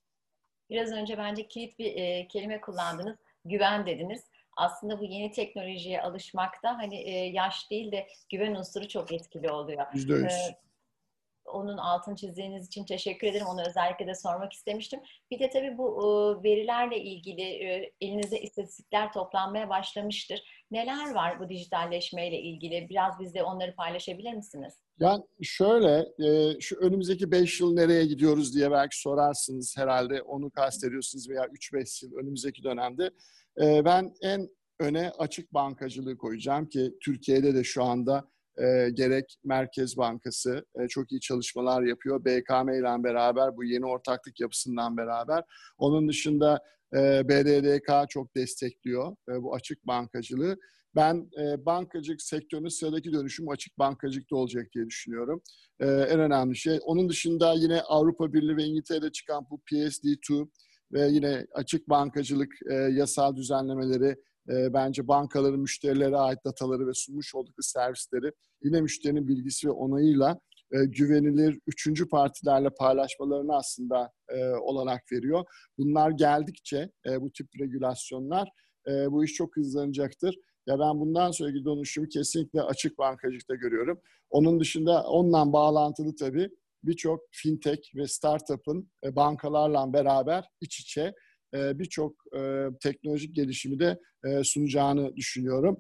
Biraz 0.71 0.93
önce 0.93 1.19
bence 1.19 1.49
kilit 1.49 1.79
bir 1.79 1.97
e, 1.97 2.29
kelime 2.29 2.61
kullandınız. 2.61 3.17
Güven 3.45 3.87
dediniz. 3.87 4.25
Aslında 4.57 5.01
bu 5.01 5.05
yeni 5.05 5.33
teknolojiye 5.33 6.03
alışmakta 6.03 6.79
hani 6.79 6.97
e, 6.97 7.11
yaş 7.11 7.71
değil 7.71 7.93
de 7.93 8.07
güven 8.31 8.55
unsuru 8.55 8.89
çok 8.89 9.13
etkili 9.13 9.51
oluyor. 9.51 9.87
%100. 9.93 10.27
Ee, 10.27 10.57
onun 11.45 11.77
altını 11.77 12.17
çizdiğiniz 12.17 12.67
için 12.67 12.85
teşekkür 12.85 13.27
ederim. 13.27 13.47
Onu 13.47 13.61
özellikle 13.69 14.07
de 14.07 14.15
sormak 14.15 14.53
istemiştim. 14.53 15.01
Bir 15.31 15.39
de 15.39 15.51
tabii 15.51 15.79
bu 15.79 15.89
e, 15.89 16.43
verilerle 16.49 17.01
ilgili 17.01 17.43
e, 17.43 17.93
elinizde 18.01 18.41
istatistikler 18.41 19.13
toplanmaya 19.13 19.69
başlamıştır. 19.69 20.43
Neler 20.71 21.15
var 21.15 21.41
bu 21.41 21.49
dijitalleşmeyle 21.49 22.41
ilgili? 22.41 22.87
Biraz 22.91 23.21
bizle 23.21 23.43
onları 23.43 23.75
paylaşabilir 23.75 24.35
misiniz? 24.35 24.75
Yani 25.01 25.23
şöyle, 25.43 26.09
e, 26.27 26.61
şu 26.61 26.77
önümüzdeki 26.77 27.31
5 27.31 27.61
yıl 27.61 27.75
nereye 27.75 28.07
gidiyoruz 28.07 28.55
diye 28.55 28.71
belki 28.71 29.01
sorarsınız 29.01 29.75
herhalde. 29.79 30.23
Onu 30.23 30.51
kastediyorsunuz 30.51 31.31
veya 31.31 31.45
3-5 31.47 32.03
yıl 32.03 32.15
önümüzdeki 32.15 32.63
dönemde. 32.63 33.11
Ben 33.59 34.15
en 34.23 34.49
öne 34.81 35.11
açık 35.19 35.55
bankacılığı 35.55 36.19
koyacağım 36.19 36.69
ki 36.69 36.95
Türkiye'de 37.01 37.55
de 37.55 37.65
şu 37.65 37.85
anda 37.85 38.29
e, 38.59 38.91
gerek 38.91 39.37
Merkez 39.45 39.97
Bankası 39.97 40.65
e, 40.81 40.89
çok 40.89 41.13
iyi 41.13 41.21
çalışmalar 41.21 41.83
yapıyor. 41.83 42.25
BKM 42.25 42.69
ile 42.69 43.05
beraber 43.05 43.57
bu 43.57 43.65
yeni 43.65 43.87
ortaklık 43.87 44.41
yapısından 44.41 44.97
beraber. 44.97 45.45
Onun 45.79 46.09
dışında 46.09 46.63
e, 46.95 47.29
BDDK 47.29 48.11
çok 48.11 48.37
destekliyor 48.37 49.17
e, 49.29 49.43
bu 49.43 49.55
açık 49.55 49.87
bankacılığı. 49.87 50.57
Ben 50.97 51.31
e, 51.41 51.67
bankacılık 51.67 52.23
sektörünün 52.23 52.69
sıradaki 52.69 53.13
dönüşüm 53.13 53.49
açık 53.49 53.79
bankacılıkta 53.79 54.37
olacak 54.37 54.67
diye 54.75 54.87
düşünüyorum. 54.87 55.43
E, 55.81 55.87
en 55.87 56.21
önemli 56.21 56.57
şey. 56.57 56.79
Onun 56.85 57.09
dışında 57.09 57.53
yine 57.53 57.81
Avrupa 57.81 58.33
Birliği 58.33 58.57
ve 58.57 58.65
İngiltere'de 58.65 59.13
çıkan 59.13 59.47
bu 59.51 59.61
PSD2 59.73 60.49
ve 60.93 61.09
yine 61.09 61.47
açık 61.55 61.89
bankacılık 61.89 62.53
e, 62.71 62.75
yasal 62.75 63.37
düzenlemeleri 63.37 64.17
e, 64.49 64.73
bence 64.73 65.09
bankaların 65.09 65.61
müşterilere 65.61 66.17
ait 66.17 66.39
dataları 66.45 66.87
ve 66.87 66.95
sunmuş 66.95 67.35
oldukları 67.35 67.63
servisleri 67.63 68.33
yine 68.63 68.81
müşterinin 68.81 69.29
bilgisi 69.29 69.69
ve 69.69 69.73
onayıyla 69.73 70.41
e, 70.73 70.85
güvenilir 70.85 71.59
üçüncü 71.67 72.09
partilerle 72.09 72.71
paylaşmalarını 72.71 73.57
aslında 73.57 74.13
e, 74.29 74.45
olanak 74.49 75.13
veriyor. 75.13 75.45
Bunlar 75.79 76.11
geldikçe 76.11 76.91
e, 77.07 77.21
bu 77.21 77.33
tip 77.33 77.49
regülasyonlar 77.61 78.49
e, 78.89 79.11
bu 79.11 79.25
iş 79.25 79.33
çok 79.33 79.57
hızlanacaktır. 79.57 80.35
Ya 80.67 80.79
ben 80.79 81.01
bundan 81.01 81.31
sonraki 81.31 81.65
dönüşümü 81.65 82.09
kesinlikle 82.09 82.63
açık 82.63 82.99
bankacılıkta 82.99 83.55
görüyorum. 83.55 84.01
Onun 84.31 84.61
dışında 84.61 85.03
onunla 85.03 85.53
bağlantılı 85.53 86.17
tabii 86.17 86.51
birçok 86.85 87.21
fintech 87.31 87.95
ve 87.97 88.07
startup'ın 88.07 88.91
e, 89.05 89.17
bankalarla 89.17 89.93
beraber 89.93 90.45
iç 90.61 90.81
içe 90.81 91.15
e, 91.55 91.79
birçok 91.79 92.15
e, 92.37 92.67
teknolojik 92.83 93.37
gelişimi 93.37 93.79
de 93.79 93.99
e, 94.25 94.45
sunacağını 94.45 95.17
düşünüyorum. 95.17 95.79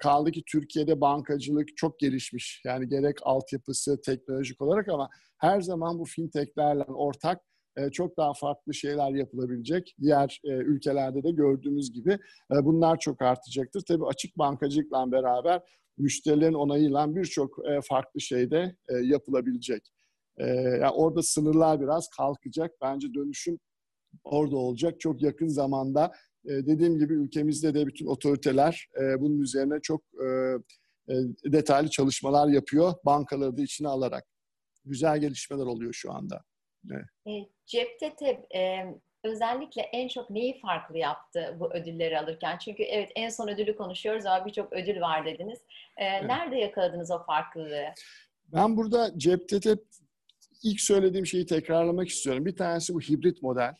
Kaldı 0.00 0.30
ki 0.30 0.42
Türkiye'de 0.52 1.00
bankacılık 1.00 1.76
çok 1.76 1.98
gelişmiş. 1.98 2.62
Yani 2.66 2.88
gerek 2.88 3.16
altyapısı 3.22 4.00
teknolojik 4.00 4.60
olarak 4.62 4.88
ama 4.88 5.08
her 5.38 5.60
zaman 5.60 5.98
bu 5.98 6.04
fintechlerle 6.04 6.82
ortak 6.84 7.40
çok 7.92 8.16
daha 8.16 8.32
farklı 8.34 8.74
şeyler 8.74 9.10
yapılabilecek. 9.10 9.94
Diğer 10.00 10.40
ülkelerde 10.44 11.22
de 11.22 11.30
gördüğümüz 11.30 11.92
gibi 11.92 12.18
bunlar 12.50 12.98
çok 12.98 13.22
artacaktır. 13.22 13.82
Tabii 13.88 14.06
açık 14.06 14.38
bankacılıkla 14.38 15.12
beraber 15.12 15.62
müşterilerin 15.98 16.54
onayıyla 16.54 17.14
birçok 17.14 17.56
farklı 17.88 18.20
şey 18.20 18.50
de 18.50 18.76
yapılabilecek. 19.02 19.82
Yani 20.38 20.90
orada 20.90 21.22
sınırlar 21.22 21.80
biraz 21.80 22.08
kalkacak. 22.16 22.70
Bence 22.82 23.14
dönüşüm 23.14 23.58
orada 24.24 24.56
olacak. 24.56 25.00
Çok 25.00 25.22
yakın 25.22 25.48
zamanda 25.48 26.04
e, 26.06 26.10
dediğim 26.44 26.98
gibi 26.98 27.14
ülkemizde 27.14 27.74
de 27.74 27.86
bütün 27.86 28.06
otoriteler 28.06 28.88
e, 29.00 29.20
bunun 29.20 29.40
üzerine 29.40 29.80
çok 29.80 30.02
e, 30.14 30.26
e, 31.08 31.14
detaylı 31.44 31.90
çalışmalar 31.90 32.48
yapıyor. 32.48 32.94
Bankaları 33.04 33.56
da 33.56 33.62
içine 33.62 33.88
alarak. 33.88 34.24
Güzel 34.84 35.18
gelişmeler 35.18 35.64
oluyor 35.64 35.92
şu 35.92 36.12
anda. 36.12 36.44
Evet. 36.92 37.04
E, 37.26 37.48
cepte 37.66 38.16
te, 38.16 38.58
e, 38.58 38.84
özellikle 39.24 39.82
en 39.82 40.08
çok 40.08 40.30
neyi 40.30 40.60
farklı 40.60 40.98
yaptı 40.98 41.56
bu 41.60 41.74
ödülleri 41.74 42.18
alırken? 42.18 42.58
Çünkü 42.58 42.82
evet 42.82 43.12
en 43.16 43.28
son 43.28 43.48
ödülü 43.48 43.76
konuşuyoruz 43.76 44.26
ama 44.26 44.46
birçok 44.46 44.72
ödül 44.72 45.00
var 45.00 45.26
dediniz. 45.26 45.58
E, 45.96 46.04
evet. 46.04 46.24
Nerede 46.24 46.56
yakaladınız 46.56 47.10
o 47.10 47.24
farklılığı? 47.24 47.84
Ben 48.52 48.76
burada 48.76 49.18
cepte 49.18 49.60
te 49.60 49.76
ilk 50.62 50.80
söylediğim 50.80 51.26
şeyi 51.26 51.46
tekrarlamak 51.46 52.08
istiyorum. 52.08 52.46
Bir 52.46 52.56
tanesi 52.56 52.94
bu 52.94 53.00
hibrit 53.00 53.42
model. 53.42 53.74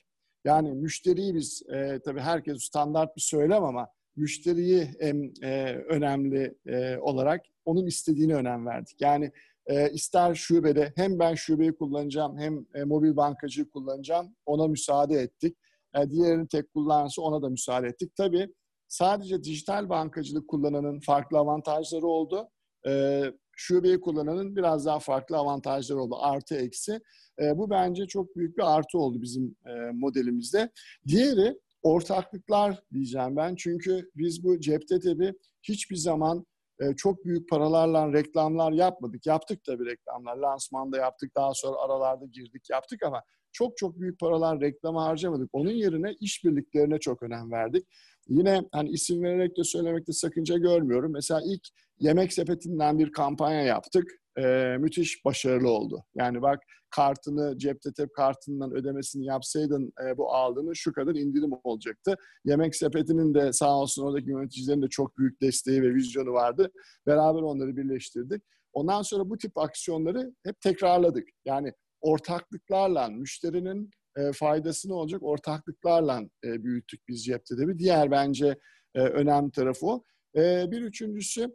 Yani 0.45 0.73
müşteriyi 0.73 1.35
biz 1.35 1.63
e, 1.73 2.01
tabii 2.05 2.21
herkes 2.21 2.63
standart 2.63 3.17
bir 3.17 3.21
söylem 3.21 3.65
ama 3.65 3.89
müşteriyi 4.17 4.91
en 5.01 5.33
e, 5.43 5.75
önemli 5.75 6.55
e, 6.67 6.99
olarak 6.99 7.41
onun 7.65 7.87
istediğine 7.87 8.35
önem 8.35 8.67
verdik. 8.67 9.01
Yani 9.01 9.33
e, 9.67 9.91
ister 9.91 10.35
şubede 10.35 10.93
hem 10.97 11.19
ben 11.19 11.35
şubeyi 11.35 11.77
kullanacağım 11.77 12.39
hem 12.39 12.67
e, 12.75 12.85
mobil 12.85 13.17
bankacıyı 13.17 13.71
kullanacağım 13.71 14.37
ona 14.47 14.69
müsaade 14.69 15.15
ettik. 15.15 15.57
E, 15.97 16.11
diğerini 16.11 16.49
tek 16.49 16.73
kullanırsa 16.73 17.23
ona 17.23 17.43
da 17.43 17.49
müsaade 17.49 17.87
ettik. 17.87 18.17
Tabii 18.17 18.55
sadece 18.89 19.45
dijital 19.45 19.89
bankacılık 19.89 20.49
kullananın 20.49 21.01
farklı 21.01 21.39
avantajları 21.39 22.07
oldu. 22.07 22.49
E, 22.87 23.23
şubeyi 23.59 24.01
kullananın 24.01 24.57
biraz 24.57 24.87
daha 24.87 24.99
farklı 24.99 25.37
avantajları 25.37 25.99
oldu. 25.99 26.17
Artı 26.21 26.55
eksi. 26.55 27.01
E, 27.43 27.59
bu 27.59 27.71
bence 27.71 28.07
çok 28.07 28.37
büyük 28.37 28.59
bir 28.59 28.77
artı 28.77 28.99
oldu 28.99 29.23
bizim 29.23 29.57
e, 29.67 29.91
modelimizde. 29.93 30.71
Diğeri 31.07 31.59
ortaklıklar 31.83 32.83
diyeceğim 32.93 33.37
ben. 33.37 33.55
Çünkü 33.55 34.11
biz 34.17 34.45
bu 34.45 34.61
cepte 34.61 35.01
tabii 35.01 35.33
hiçbir 35.63 35.97
zaman 35.97 36.47
e, 36.81 36.97
çok 36.97 37.25
büyük 37.25 37.49
paralarla 37.49 38.13
reklamlar 38.13 38.73
yapmadık. 38.73 39.27
Yaptık 39.27 39.65
tabii 39.65 39.87
reklamlar. 39.87 40.37
Lansmanda 40.37 40.97
yaptık. 40.99 41.33
Daha 41.37 41.55
sonra 41.55 41.77
aralarda 41.77 42.27
girdik 42.27 42.71
yaptık 42.71 43.03
ama 43.03 43.23
çok 43.53 43.77
çok 43.77 44.01
büyük 44.01 44.21
paralar 44.21 44.61
reklama 44.61 45.05
harcamadık. 45.05 45.49
Onun 45.53 45.71
yerine 45.71 46.15
işbirliklerine 46.21 46.99
çok 46.99 47.23
önem 47.23 47.53
verdik. 47.53 47.87
Yine 48.29 48.63
hani 48.73 48.91
isim 48.91 49.23
vererek 49.23 49.57
de 49.57 49.65
söylemekte 49.65 50.13
sakınca 50.13 50.57
görmüyorum. 50.59 51.13
Mesela 51.13 51.41
ilk 51.47 51.69
yemek 52.01 52.33
sepetinden 52.33 52.99
bir 52.99 53.13
kampanya 53.13 53.63
yaptık. 53.63 54.05
Ee, 54.39 54.77
müthiş 54.79 55.25
başarılı 55.25 55.71
oldu. 55.71 56.05
Yani 56.15 56.43
bak 56.43 56.59
kartını 56.91 57.59
cepte 57.59 57.93
tep 57.93 58.15
kartından 58.15 58.73
ödemesini 58.73 59.27
yapsaydın 59.27 59.93
e, 60.07 60.17
bu 60.17 60.35
aldığını 60.35 60.77
şu 60.77 60.93
kadar 60.93 61.15
indirim 61.15 61.51
olacaktı. 61.65 62.15
Yemek 62.45 62.77
sepetinin 62.77 63.35
de 63.35 63.53
sağ 63.53 63.79
olsun 63.79 64.07
oradaki 64.07 64.31
yöneticilerin 64.31 64.83
de 64.83 64.89
çok 64.89 65.19
büyük 65.19 65.43
desteği 65.43 65.83
ve 65.83 65.95
vizyonu 65.95 66.33
vardı. 66.33 66.71
Beraber 67.07 67.43
onları 67.43 67.77
birleştirdik. 67.77 68.43
Ondan 68.73 69.03
sonra 69.03 69.31
bu 69.31 69.39
tip 69.39 69.59
aksiyonları 69.59 70.35
hep 70.45 70.61
tekrarladık. 70.61 71.29
Yani 71.45 71.73
ortaklıklarla 72.01 73.09
müşterinin 73.09 73.91
e, 74.17 74.33
faydası 74.33 74.89
ne 74.89 74.95
olacak? 74.95 75.23
Ortaklıklarla 75.23 76.23
e, 76.45 76.65
büyüttük 76.65 77.09
biz 77.09 77.25
cepte 77.25 77.59
de 77.59 77.69
bir. 77.69 77.79
Diğer 77.79 78.11
bence 78.11 78.59
e, 78.95 79.01
önemli 79.01 79.51
tarafı 79.51 79.87
o. 79.87 80.05
E, 80.37 80.71
bir 80.71 80.83
üçüncüsü 80.83 81.51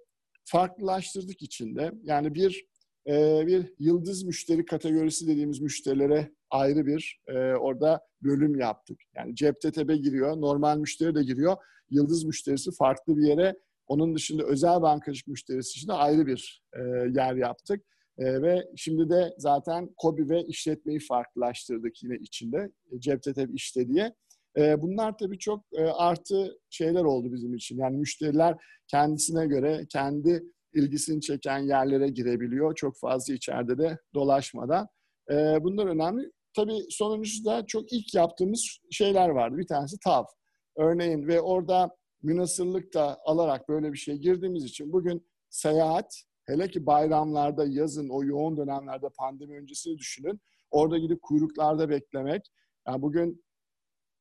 farklılaştırdık 0.46 1.42
içinde. 1.42 1.92
Yani 2.04 2.36
bir 2.36 2.66
e, 3.08 3.44
bir 3.48 3.74
yıldız 3.80 4.24
müşteri 4.24 4.66
kategorisi 4.66 5.28
dediğimiz 5.28 5.62
müşterilere 5.62 6.32
ayrı 6.50 6.86
bir 6.86 7.22
e, 7.28 7.34
orada 7.38 8.02
bölüm 8.22 8.60
yaptık. 8.60 9.02
Yani 9.16 9.36
cepte 9.36 9.72
tebe 9.72 9.98
giriyor, 9.98 10.42
normal 10.42 10.78
müşteri 10.78 11.16
de 11.16 11.24
giriyor. 11.24 11.56
Yıldız 11.90 12.24
müşterisi 12.24 12.72
farklı 12.72 13.18
bir 13.18 13.28
yere, 13.28 13.56
onun 13.88 14.16
dışında 14.16 14.44
özel 14.44 14.82
bankacılık 14.82 15.28
müşterisi 15.28 15.78
için 15.78 15.88
de 15.88 15.94
ayrı 15.94 16.28
bir 16.28 16.64
e, 16.74 16.82
yer 17.16 17.36
yaptık. 17.36 17.86
E, 18.18 18.42
ve 18.42 18.66
şimdi 18.76 19.10
de 19.10 19.34
zaten 19.38 19.90
KOBİ 19.98 20.30
ve 20.30 20.44
işletmeyi 20.44 21.00
farklılaştırdık 21.00 22.04
yine 22.04 22.16
içinde. 22.16 22.72
E, 22.92 23.00
Cepte 23.00 23.48
işte 23.54 23.88
diye. 23.88 24.14
E, 24.58 24.82
bunlar 24.82 25.18
tabii 25.18 25.40
çok 25.40 25.66
e, 25.74 25.84
artı 25.84 26.58
şeyler 26.70 27.04
oldu 27.04 27.34
bizim 27.34 27.56
için. 27.56 27.78
Yani 27.78 27.98
müşteriler 27.98 28.58
kendisine 28.88 29.48
göre 29.48 29.86
kendi 29.90 30.44
ilgisini 30.74 31.22
çeken 31.22 31.60
yerlere 31.60 32.10
girebiliyor. 32.10 32.76
Çok 32.76 33.00
fazla 33.00 33.34
içeride 33.34 33.78
de 33.78 33.98
dolaşmadan. 34.14 34.88
E, 35.32 35.36
bunlar 35.64 35.86
önemli. 35.86 36.32
Tabii 36.56 36.80
sonuncusu 36.90 37.46
da 37.46 37.66
çok 37.66 37.94
ilk 37.94 38.14
yaptığımız 38.14 38.80
şeyler 38.92 39.30
vardı. 39.30 39.58
Bir 39.58 39.68
tanesi 39.68 39.98
TAV. 40.04 40.24
Örneğin 40.78 41.28
ve 41.28 41.42
orada 41.42 41.90
münasırlık 42.22 42.94
da 42.94 43.18
alarak 43.26 43.70
böyle 43.70 43.94
bir 43.94 43.98
şey 43.98 44.16
girdiğimiz 44.16 44.64
için 44.64 44.94
bugün 44.94 45.28
seyahat 45.50 46.24
Hele 46.46 46.68
ki 46.68 46.86
bayramlarda, 46.86 47.66
yazın, 47.66 48.10
o 48.10 48.24
yoğun 48.24 48.58
dönemlerde 48.58 49.10
pandemi 49.18 49.58
öncesini 49.58 49.98
düşünün. 49.98 50.42
Orada 50.72 50.98
gidip 50.98 51.22
kuyruklarda 51.22 51.90
beklemek. 51.90 52.52
Yani 52.88 53.02
bugün 53.02 53.43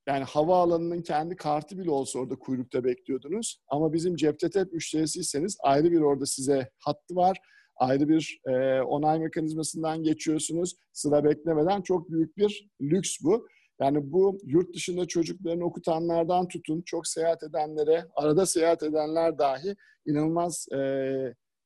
yani 0.08 0.24
havaalanının 0.24 1.02
kendi 1.02 1.36
kartı 1.36 1.78
bile 1.78 1.90
olsa 1.90 2.18
orada 2.18 2.36
kuyrukta 2.36 2.84
bekliyordunuz. 2.84 3.62
Ama 3.68 3.92
bizim 3.92 4.16
Ceptetep 4.16 4.72
müşterisiyseniz 4.72 5.56
ayrı 5.62 5.92
bir 5.92 6.00
orada 6.00 6.26
size 6.26 6.70
hattı 6.78 7.16
var. 7.16 7.38
Ayrı 7.76 8.08
bir 8.08 8.40
e, 8.46 8.80
onay 8.80 9.18
mekanizmasından 9.18 10.02
geçiyorsunuz. 10.02 10.76
Sıra 10.92 11.24
beklemeden 11.24 11.82
çok 11.82 12.10
büyük 12.10 12.36
bir 12.36 12.68
lüks 12.80 13.16
bu. 13.22 13.48
Yani 13.80 14.12
bu 14.12 14.38
yurt 14.44 14.74
dışında 14.74 15.06
çocuklarını 15.06 15.64
okutanlardan 15.64 16.48
tutun, 16.48 16.82
çok 16.86 17.06
seyahat 17.06 17.42
edenlere, 17.42 18.06
arada 18.14 18.46
seyahat 18.46 18.82
edenler 18.82 19.38
dahi 19.38 19.76
inanılmaz 20.06 20.66
e, 20.72 20.78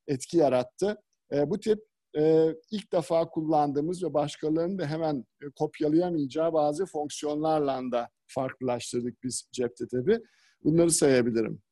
etki 0.06 0.36
yarattı. 0.36 0.96
E, 1.32 1.50
bu 1.50 1.60
tip 1.60 1.78
e, 2.18 2.54
ilk 2.70 2.92
defa 2.92 3.28
kullandığımız 3.28 4.02
ve 4.02 4.14
başkalarının 4.14 4.78
da 4.78 4.86
hemen 4.86 5.24
e, 5.42 5.46
kopyalayamayacağı 5.58 6.52
bazı 6.52 6.86
fonksiyonlarla 6.86 7.92
da 7.92 8.08
farklılaştırdık 8.28 9.22
biz 9.22 9.48
cepte 9.52 9.84
tabi. 9.88 10.18
Bunları 10.64 10.90
sayabilirim. 10.90 11.62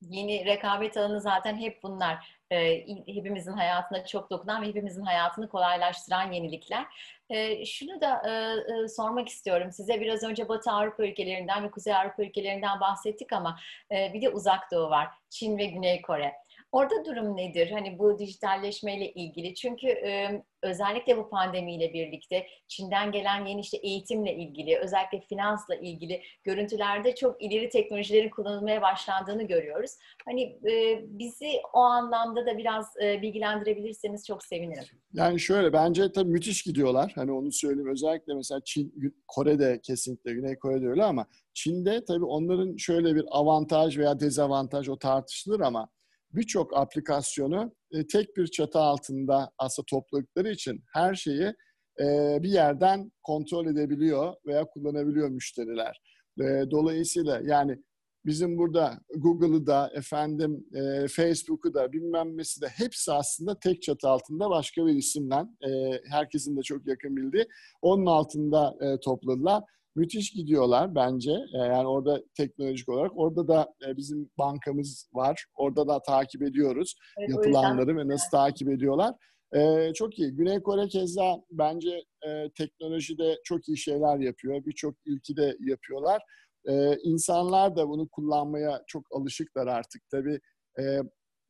Yeni 0.00 0.44
rekabet 0.44 0.96
alanı 0.96 1.20
zaten 1.20 1.56
hep 1.56 1.82
bunlar. 1.82 2.38
E, 2.50 2.86
hepimizin 3.14 3.52
hayatına 3.52 4.06
çok 4.06 4.30
dokunan 4.30 4.62
ve 4.62 4.66
hepimizin 4.66 5.02
hayatını 5.02 5.48
kolaylaştıran 5.48 6.32
yenilikler. 6.32 6.86
E, 7.30 7.66
şunu 7.66 8.00
da 8.00 8.22
e, 8.28 8.32
e, 8.32 8.88
sormak 8.88 9.28
istiyorum 9.28 9.72
size. 9.72 10.00
Biraz 10.00 10.22
önce 10.22 10.48
Batı 10.48 10.70
Avrupa 10.70 11.06
ülkelerinden 11.06 11.64
ve 11.64 11.70
Kuzey 11.70 11.94
Avrupa 11.94 12.22
ülkelerinden 12.22 12.80
bahsettik 12.80 13.32
ama 13.32 13.58
e, 13.92 14.12
bir 14.14 14.22
de 14.22 14.28
Uzak 14.28 14.70
Doğu 14.72 14.90
var. 14.90 15.08
Çin 15.30 15.58
ve 15.58 15.64
Güney 15.64 16.02
Kore. 16.02 16.32
Orada 16.72 17.04
durum 17.04 17.36
nedir? 17.36 17.70
Hani 17.70 17.98
bu 17.98 18.18
dijitalleşmeyle 18.18 19.12
ilgili. 19.12 19.54
Çünkü 19.54 19.86
e, 19.86 20.42
özellikle 20.62 21.16
bu 21.16 21.28
pandemiyle 21.28 21.92
birlikte 21.92 22.46
Çin'den 22.68 23.12
gelen 23.12 23.46
yeni 23.46 23.60
işte 23.60 23.76
eğitimle 23.76 24.34
ilgili, 24.34 24.78
özellikle 24.78 25.20
finansla 25.20 25.74
ilgili 25.74 26.22
görüntülerde 26.44 27.14
çok 27.14 27.42
ileri 27.42 27.68
teknolojilerin 27.68 28.30
kullanılmaya 28.30 28.82
başlandığını 28.82 29.42
görüyoruz. 29.42 29.90
Hani 30.24 30.42
e, 30.42 31.00
bizi 31.02 31.50
o 31.72 31.78
anlamda 31.78 32.46
da 32.46 32.58
biraz 32.58 32.86
e, 33.02 33.22
bilgilendirebilirseniz 33.22 34.26
çok 34.26 34.44
sevinirim. 34.44 34.84
Yani 35.12 35.40
şöyle 35.40 35.72
bence 35.72 36.12
tabii 36.12 36.30
müthiş 36.30 36.62
gidiyorlar. 36.62 37.12
Hani 37.14 37.32
onu 37.32 37.52
söyleyeyim. 37.52 37.90
Özellikle 37.90 38.34
mesela 38.34 38.60
Çin, 38.64 39.14
Kore'de 39.26 39.80
kesinlikle, 39.82 40.32
Güney 40.32 40.58
Kore'de 40.58 40.88
öyle 40.88 41.04
ama 41.04 41.26
Çin'de 41.54 42.04
tabii 42.04 42.24
onların 42.24 42.76
şöyle 42.76 43.14
bir 43.14 43.24
avantaj 43.30 43.98
veya 43.98 44.20
dezavantaj 44.20 44.88
o 44.88 44.98
tartışılır 44.98 45.60
ama 45.60 45.88
birçok 46.32 46.76
aplikasyonu 46.76 47.72
e, 47.90 48.06
tek 48.06 48.36
bir 48.36 48.46
çatı 48.46 48.78
altında 48.78 49.50
aslında 49.58 49.86
topladıkları 49.86 50.50
için 50.50 50.84
her 50.92 51.14
şeyi 51.14 51.54
e, 52.00 52.38
bir 52.42 52.50
yerden 52.50 53.12
kontrol 53.22 53.66
edebiliyor 53.66 54.34
veya 54.46 54.64
kullanabiliyor 54.64 55.28
müşteriler. 55.28 56.00
E, 56.40 56.70
dolayısıyla 56.70 57.40
yani 57.44 57.78
bizim 58.26 58.58
burada 58.58 59.00
Google'ı 59.16 59.66
da 59.66 59.90
efendim 59.94 60.66
e, 60.74 61.08
Facebook'u 61.08 61.74
da 61.74 61.92
bilmem 61.92 62.36
nesi 62.36 62.60
de 62.60 62.68
hepsi 62.68 63.12
aslında 63.12 63.58
tek 63.58 63.82
çatı 63.82 64.08
altında 64.08 64.50
başka 64.50 64.86
bir 64.86 64.94
isimle 64.94 65.34
e, 65.68 66.00
herkesin 66.10 66.56
de 66.56 66.62
çok 66.62 66.86
yakın 66.86 67.16
bildiği 67.16 67.46
onun 67.82 68.06
altında 68.06 68.76
e, 68.80 69.00
topladılar 69.00 69.62
müthiş 69.94 70.30
gidiyorlar 70.32 70.94
bence. 70.94 71.32
E, 71.32 71.58
yani 71.58 71.88
orada 71.88 72.22
teknolojik 72.36 72.88
olarak. 72.88 73.12
Orada 73.14 73.48
da 73.48 73.74
e, 73.86 73.96
bizim 73.96 74.30
bankamız 74.38 75.08
var. 75.12 75.44
Orada 75.54 75.88
da 75.88 76.02
takip 76.02 76.42
ediyoruz 76.42 76.94
evet, 77.18 77.30
yapılanları 77.30 77.96
ve 77.96 78.08
nasıl 78.08 78.30
takip 78.30 78.68
ediyorlar. 78.68 79.14
E, 79.56 79.92
çok 79.94 80.18
iyi. 80.18 80.30
Güney 80.30 80.62
Kore 80.62 80.88
keza 80.88 81.36
bence 81.50 82.04
e, 82.26 82.50
teknolojide 82.50 83.36
çok 83.44 83.68
iyi 83.68 83.76
şeyler 83.76 84.18
yapıyor. 84.18 84.66
Birçok 84.66 84.94
ilki 85.06 85.36
de 85.36 85.56
yapıyorlar. 85.60 86.22
E, 86.68 86.96
insanlar 87.02 87.76
da 87.76 87.88
bunu 87.88 88.08
kullanmaya 88.08 88.82
çok 88.86 89.06
alışıklar 89.12 89.66
artık. 89.66 90.02
Tabii 90.10 90.40
e, 90.78 90.82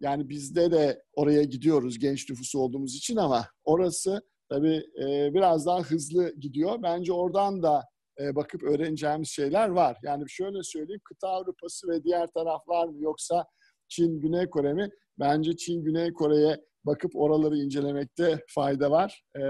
yani 0.01 0.29
bizde 0.29 0.71
de 0.71 1.03
oraya 1.13 1.43
gidiyoruz 1.43 1.99
genç 1.99 2.31
nüfusu 2.31 2.59
olduğumuz 2.61 2.97
için 2.97 3.17
ama 3.17 3.47
orası 3.65 4.23
tabii 4.49 4.83
e, 5.03 5.35
biraz 5.35 5.67
daha 5.67 5.81
hızlı 5.81 6.35
gidiyor. 6.41 6.83
Bence 6.83 7.13
oradan 7.13 7.63
da 7.63 7.85
e, 8.21 8.37
bakıp 8.37 8.63
öğreneceğimiz 8.63 9.29
şeyler 9.29 9.69
var. 9.69 9.97
Yani 10.03 10.25
şöyle 10.29 10.63
söyleyeyim, 10.63 11.01
kıta 11.05 11.29
Avrupa'sı 11.29 11.89
ve 11.89 12.05
diğer 12.05 12.27
taraflar 12.27 12.87
mı 12.89 13.03
yoksa 13.03 13.45
Çin, 13.89 14.21
Güney 14.21 14.51
Kore 14.51 14.75
mi? 14.75 14.91
Bence 15.19 15.57
Çin, 15.57 15.85
Güney 15.85 16.13
Kore'ye 16.13 16.57
bakıp 16.85 17.17
oraları 17.17 17.57
incelemekte 17.57 18.41
fayda 18.55 18.91
var. 18.91 19.23
E, 19.37 19.43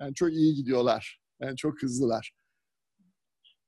yani 0.00 0.14
çok 0.14 0.32
iyi 0.32 0.54
gidiyorlar. 0.54 1.20
Yani 1.40 1.56
çok 1.56 1.82
hızlılar 1.82 2.30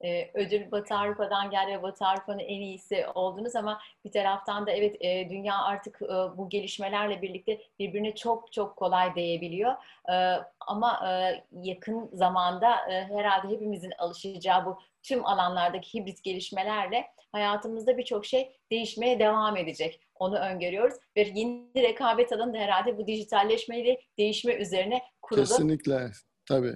e, 0.04 0.30
ödül 0.34 0.70
Batı 0.70 0.94
Avrupa'dan 0.94 1.50
geldi 1.50 1.72
ve 1.72 1.82
Batı 1.82 2.06
Avrupa'nın 2.06 2.38
en 2.38 2.60
iyisi 2.60 3.06
oldunuz 3.14 3.56
ama 3.56 3.80
bir 4.04 4.12
taraftan 4.12 4.66
da 4.66 4.70
evet 4.70 4.96
e, 5.00 5.30
dünya 5.30 5.62
artık 5.62 6.02
e, 6.02 6.36
bu 6.36 6.48
gelişmelerle 6.48 7.22
birlikte 7.22 7.60
birbirine 7.78 8.14
çok 8.14 8.52
çok 8.52 8.76
kolay 8.76 9.14
değebiliyor. 9.14 9.72
E, 10.12 10.42
ama 10.60 11.08
e, 11.08 11.44
yakın 11.52 12.10
zamanda 12.12 12.90
e, 12.90 13.04
herhalde 13.04 13.48
hepimizin 13.48 13.92
alışacağı 13.98 14.66
bu 14.66 14.78
tüm 15.02 15.26
alanlardaki 15.26 15.98
hibrit 15.98 16.24
gelişmelerle 16.24 17.04
hayatımızda 17.32 17.98
birçok 17.98 18.26
şey 18.26 18.56
değişmeye 18.70 19.18
devam 19.18 19.56
edecek. 19.56 20.00
onu 20.14 20.38
öngörüyoruz. 20.38 20.94
Ve 21.16 21.32
yeni 21.34 21.68
rekabet 21.76 22.32
alanı 22.32 22.54
da 22.54 22.58
herhalde 22.58 22.98
bu 22.98 23.06
dijitalleşmeyle 23.06 24.00
değişme 24.18 24.54
üzerine 24.54 25.02
kurulu. 25.22 25.44
Kesinlikle, 25.44 26.10
tabii. 26.48 26.74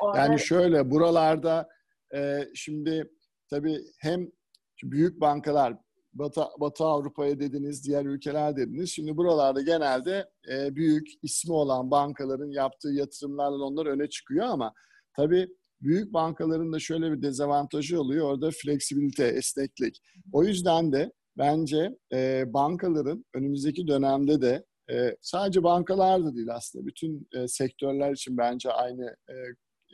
Orada... 0.00 0.18
Yani 0.18 0.38
şöyle 0.38 0.90
buralarda 0.90 1.68
e, 2.14 2.48
şimdi 2.54 3.10
tabii 3.50 3.78
hem 3.98 4.30
büyük 4.82 5.20
bankalar 5.20 5.76
Batı, 6.12 6.42
Batı 6.60 6.84
Avrupa'ya 6.84 7.40
dediniz, 7.40 7.84
diğer 7.84 8.04
ülkeler 8.04 8.56
dediniz. 8.56 8.90
Şimdi 8.90 9.16
buralarda 9.16 9.62
genelde 9.62 10.30
e, 10.52 10.74
büyük 10.76 11.06
ismi 11.22 11.52
olan 11.52 11.90
bankaların 11.90 12.50
yaptığı 12.50 12.92
yatırımlarla 12.92 13.64
onlar 13.64 13.86
öne 13.86 14.08
çıkıyor 14.08 14.46
ama 14.46 14.72
tabii 15.16 15.48
büyük 15.80 16.12
bankaların 16.12 16.72
da 16.72 16.78
şöyle 16.78 17.12
bir 17.12 17.22
dezavantajı 17.22 18.00
oluyor. 18.00 18.26
Orada 18.26 18.50
fleksibilite, 18.50 19.26
esneklik. 19.26 20.00
O 20.32 20.44
yüzden 20.44 20.92
de 20.92 21.12
bence 21.38 21.96
e, 22.12 22.44
bankaların 22.52 23.24
önümüzdeki 23.34 23.86
dönemde 23.86 24.40
de 24.40 24.64
e, 24.90 25.16
sadece 25.20 25.62
bankalar 25.62 26.24
da 26.24 26.34
değil 26.34 26.54
aslında 26.54 26.86
bütün 26.86 27.28
e, 27.34 27.48
sektörler 27.48 28.12
için 28.12 28.36
bence 28.36 28.72
aynı 28.72 29.04
e, 29.04 29.34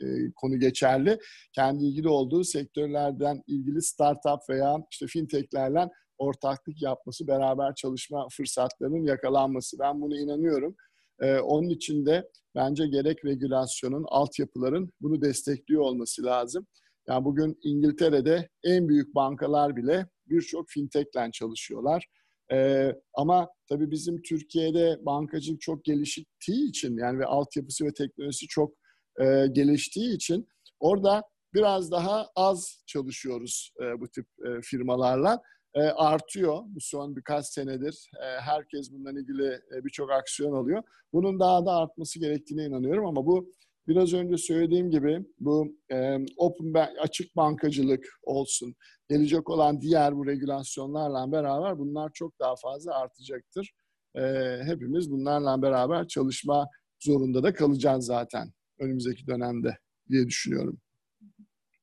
e, 0.01 0.05
konu 0.35 0.59
geçerli. 0.59 1.17
Kendi 1.55 1.85
ilgili 1.85 2.07
olduğu 2.09 2.43
sektörlerden 2.43 3.43
ilgili 3.47 3.81
startup 3.81 4.49
veya 4.49 4.77
işte 4.91 5.07
fintechlerle 5.07 5.89
ortaklık 6.17 6.81
yapması, 6.81 7.27
beraber 7.27 7.75
çalışma 7.75 8.27
fırsatlarının 8.31 9.03
yakalanması. 9.03 9.79
Ben 9.79 10.01
bunu 10.01 10.17
inanıyorum. 10.17 10.75
Ee, 11.21 11.39
onun 11.39 11.69
için 11.69 12.05
de 12.05 12.29
bence 12.55 12.87
gerek 12.87 13.25
regülasyonun, 13.25 14.05
altyapıların 14.07 14.89
bunu 15.01 15.21
destekliyor 15.21 15.81
olması 15.81 16.23
lazım. 16.23 16.67
Yani 17.07 17.25
bugün 17.25 17.59
İngiltere'de 17.63 18.49
en 18.63 18.89
büyük 18.89 19.15
bankalar 19.15 19.75
bile 19.75 20.07
birçok 20.25 20.69
fintechle 20.69 21.31
çalışıyorlar. 21.33 22.07
Ee, 22.51 22.91
ama 23.13 23.49
tabii 23.69 23.91
bizim 23.91 24.21
Türkiye'de 24.21 24.97
bankacılık 25.05 25.61
çok 25.61 25.85
geliştiği 25.85 26.69
için 26.69 26.97
yani 26.97 27.19
ve 27.19 27.25
altyapısı 27.25 27.85
ve 27.85 27.93
teknolojisi 27.93 28.47
çok 28.47 28.73
e, 29.21 29.47
geliştiği 29.51 30.15
için 30.15 30.47
orada 30.79 31.23
biraz 31.53 31.91
daha 31.91 32.27
az 32.35 32.83
çalışıyoruz 32.85 33.71
e, 33.81 34.01
bu 34.01 34.07
tip 34.07 34.25
e, 34.45 34.61
firmalarla. 34.61 35.41
E, 35.73 35.81
artıyor 35.81 36.63
bu 36.65 36.79
son 36.79 37.15
birkaç 37.15 37.45
senedir. 37.45 38.11
E, 38.21 38.41
herkes 38.41 38.91
bundan 38.91 39.15
ilgili 39.15 39.47
e, 39.47 39.83
birçok 39.85 40.11
aksiyon 40.11 40.53
alıyor. 40.53 40.83
Bunun 41.13 41.39
daha 41.39 41.65
da 41.65 41.71
artması 41.71 42.19
gerektiğine 42.19 42.65
inanıyorum 42.65 43.05
ama 43.05 43.25
bu 43.25 43.53
biraz 43.87 44.13
önce 44.13 44.37
söylediğim 44.37 44.91
gibi 44.91 45.25
bu 45.39 45.75
e, 45.91 46.17
open 46.37 46.95
açık 47.01 47.35
bankacılık 47.35 48.05
olsun, 48.23 48.75
gelecek 49.09 49.49
olan 49.49 49.81
diğer 49.81 50.15
bu 50.15 50.27
regülasyonlarla 50.27 51.31
beraber 51.31 51.79
bunlar 51.79 52.11
çok 52.13 52.39
daha 52.39 52.55
fazla 52.55 52.99
artacaktır. 52.99 53.71
E, 54.15 54.21
hepimiz 54.63 55.11
bunlarla 55.11 55.61
beraber 55.61 56.07
çalışma 56.07 56.67
zorunda 56.99 57.43
da 57.43 57.53
kalacağız 57.53 58.05
zaten 58.05 58.51
önümüzdeki 58.79 59.27
dönemde 59.27 59.77
diye 60.09 60.27
düşünüyorum. 60.27 60.81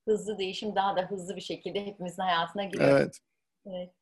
Hızlı 0.05 0.39
değişim 0.39 0.75
daha 0.75 0.97
da 0.97 1.11
hızlı 1.11 1.37
bir 1.37 1.41
şekilde 1.41 1.87
hepimizin 1.87 2.23
hayatına 2.23 2.65
giriyor. 2.65 2.91
Evet. 2.91 3.21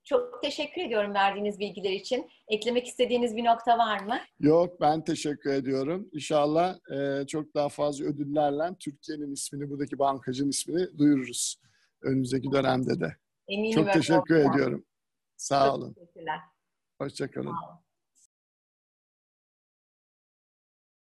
Çok 0.05 0.43
teşekkür 0.43 0.83
ediyorum 0.83 1.15
verdiğiniz 1.15 1.59
bilgiler 1.59 1.91
için. 1.93 2.31
Eklemek 2.49 2.87
istediğiniz 2.87 3.37
bir 3.37 3.45
nokta 3.45 3.79
var 3.79 4.01
mı? 4.01 4.19
Yok, 4.41 4.81
ben 4.81 5.05
teşekkür 5.05 5.51
ediyorum. 5.51 6.09
İnşallah 6.13 6.79
e, 6.93 7.27
çok 7.27 7.55
daha 7.55 7.69
fazla 7.69 8.05
ödüllerle 8.05 8.77
Türkiye'nin 8.81 9.33
ismini, 9.33 9.71
buradaki 9.71 9.99
bankacının 9.99 10.49
ismini 10.51 10.99
duyururuz 10.99 11.61
önümüzdeki 12.03 12.53
dönemde 12.53 13.01
de. 13.01 13.17
Eminim 13.49 13.75
çok 13.75 13.93
teşekkür 13.93 14.35
ediyorum. 14.37 14.85
Sağ 15.37 15.67
çok 15.67 15.75
olun. 15.75 15.95
Teşekkürler. 15.95 16.39
Hoşçakalın. 17.01 17.47
Sağ 17.47 17.69
olun. 17.69 17.81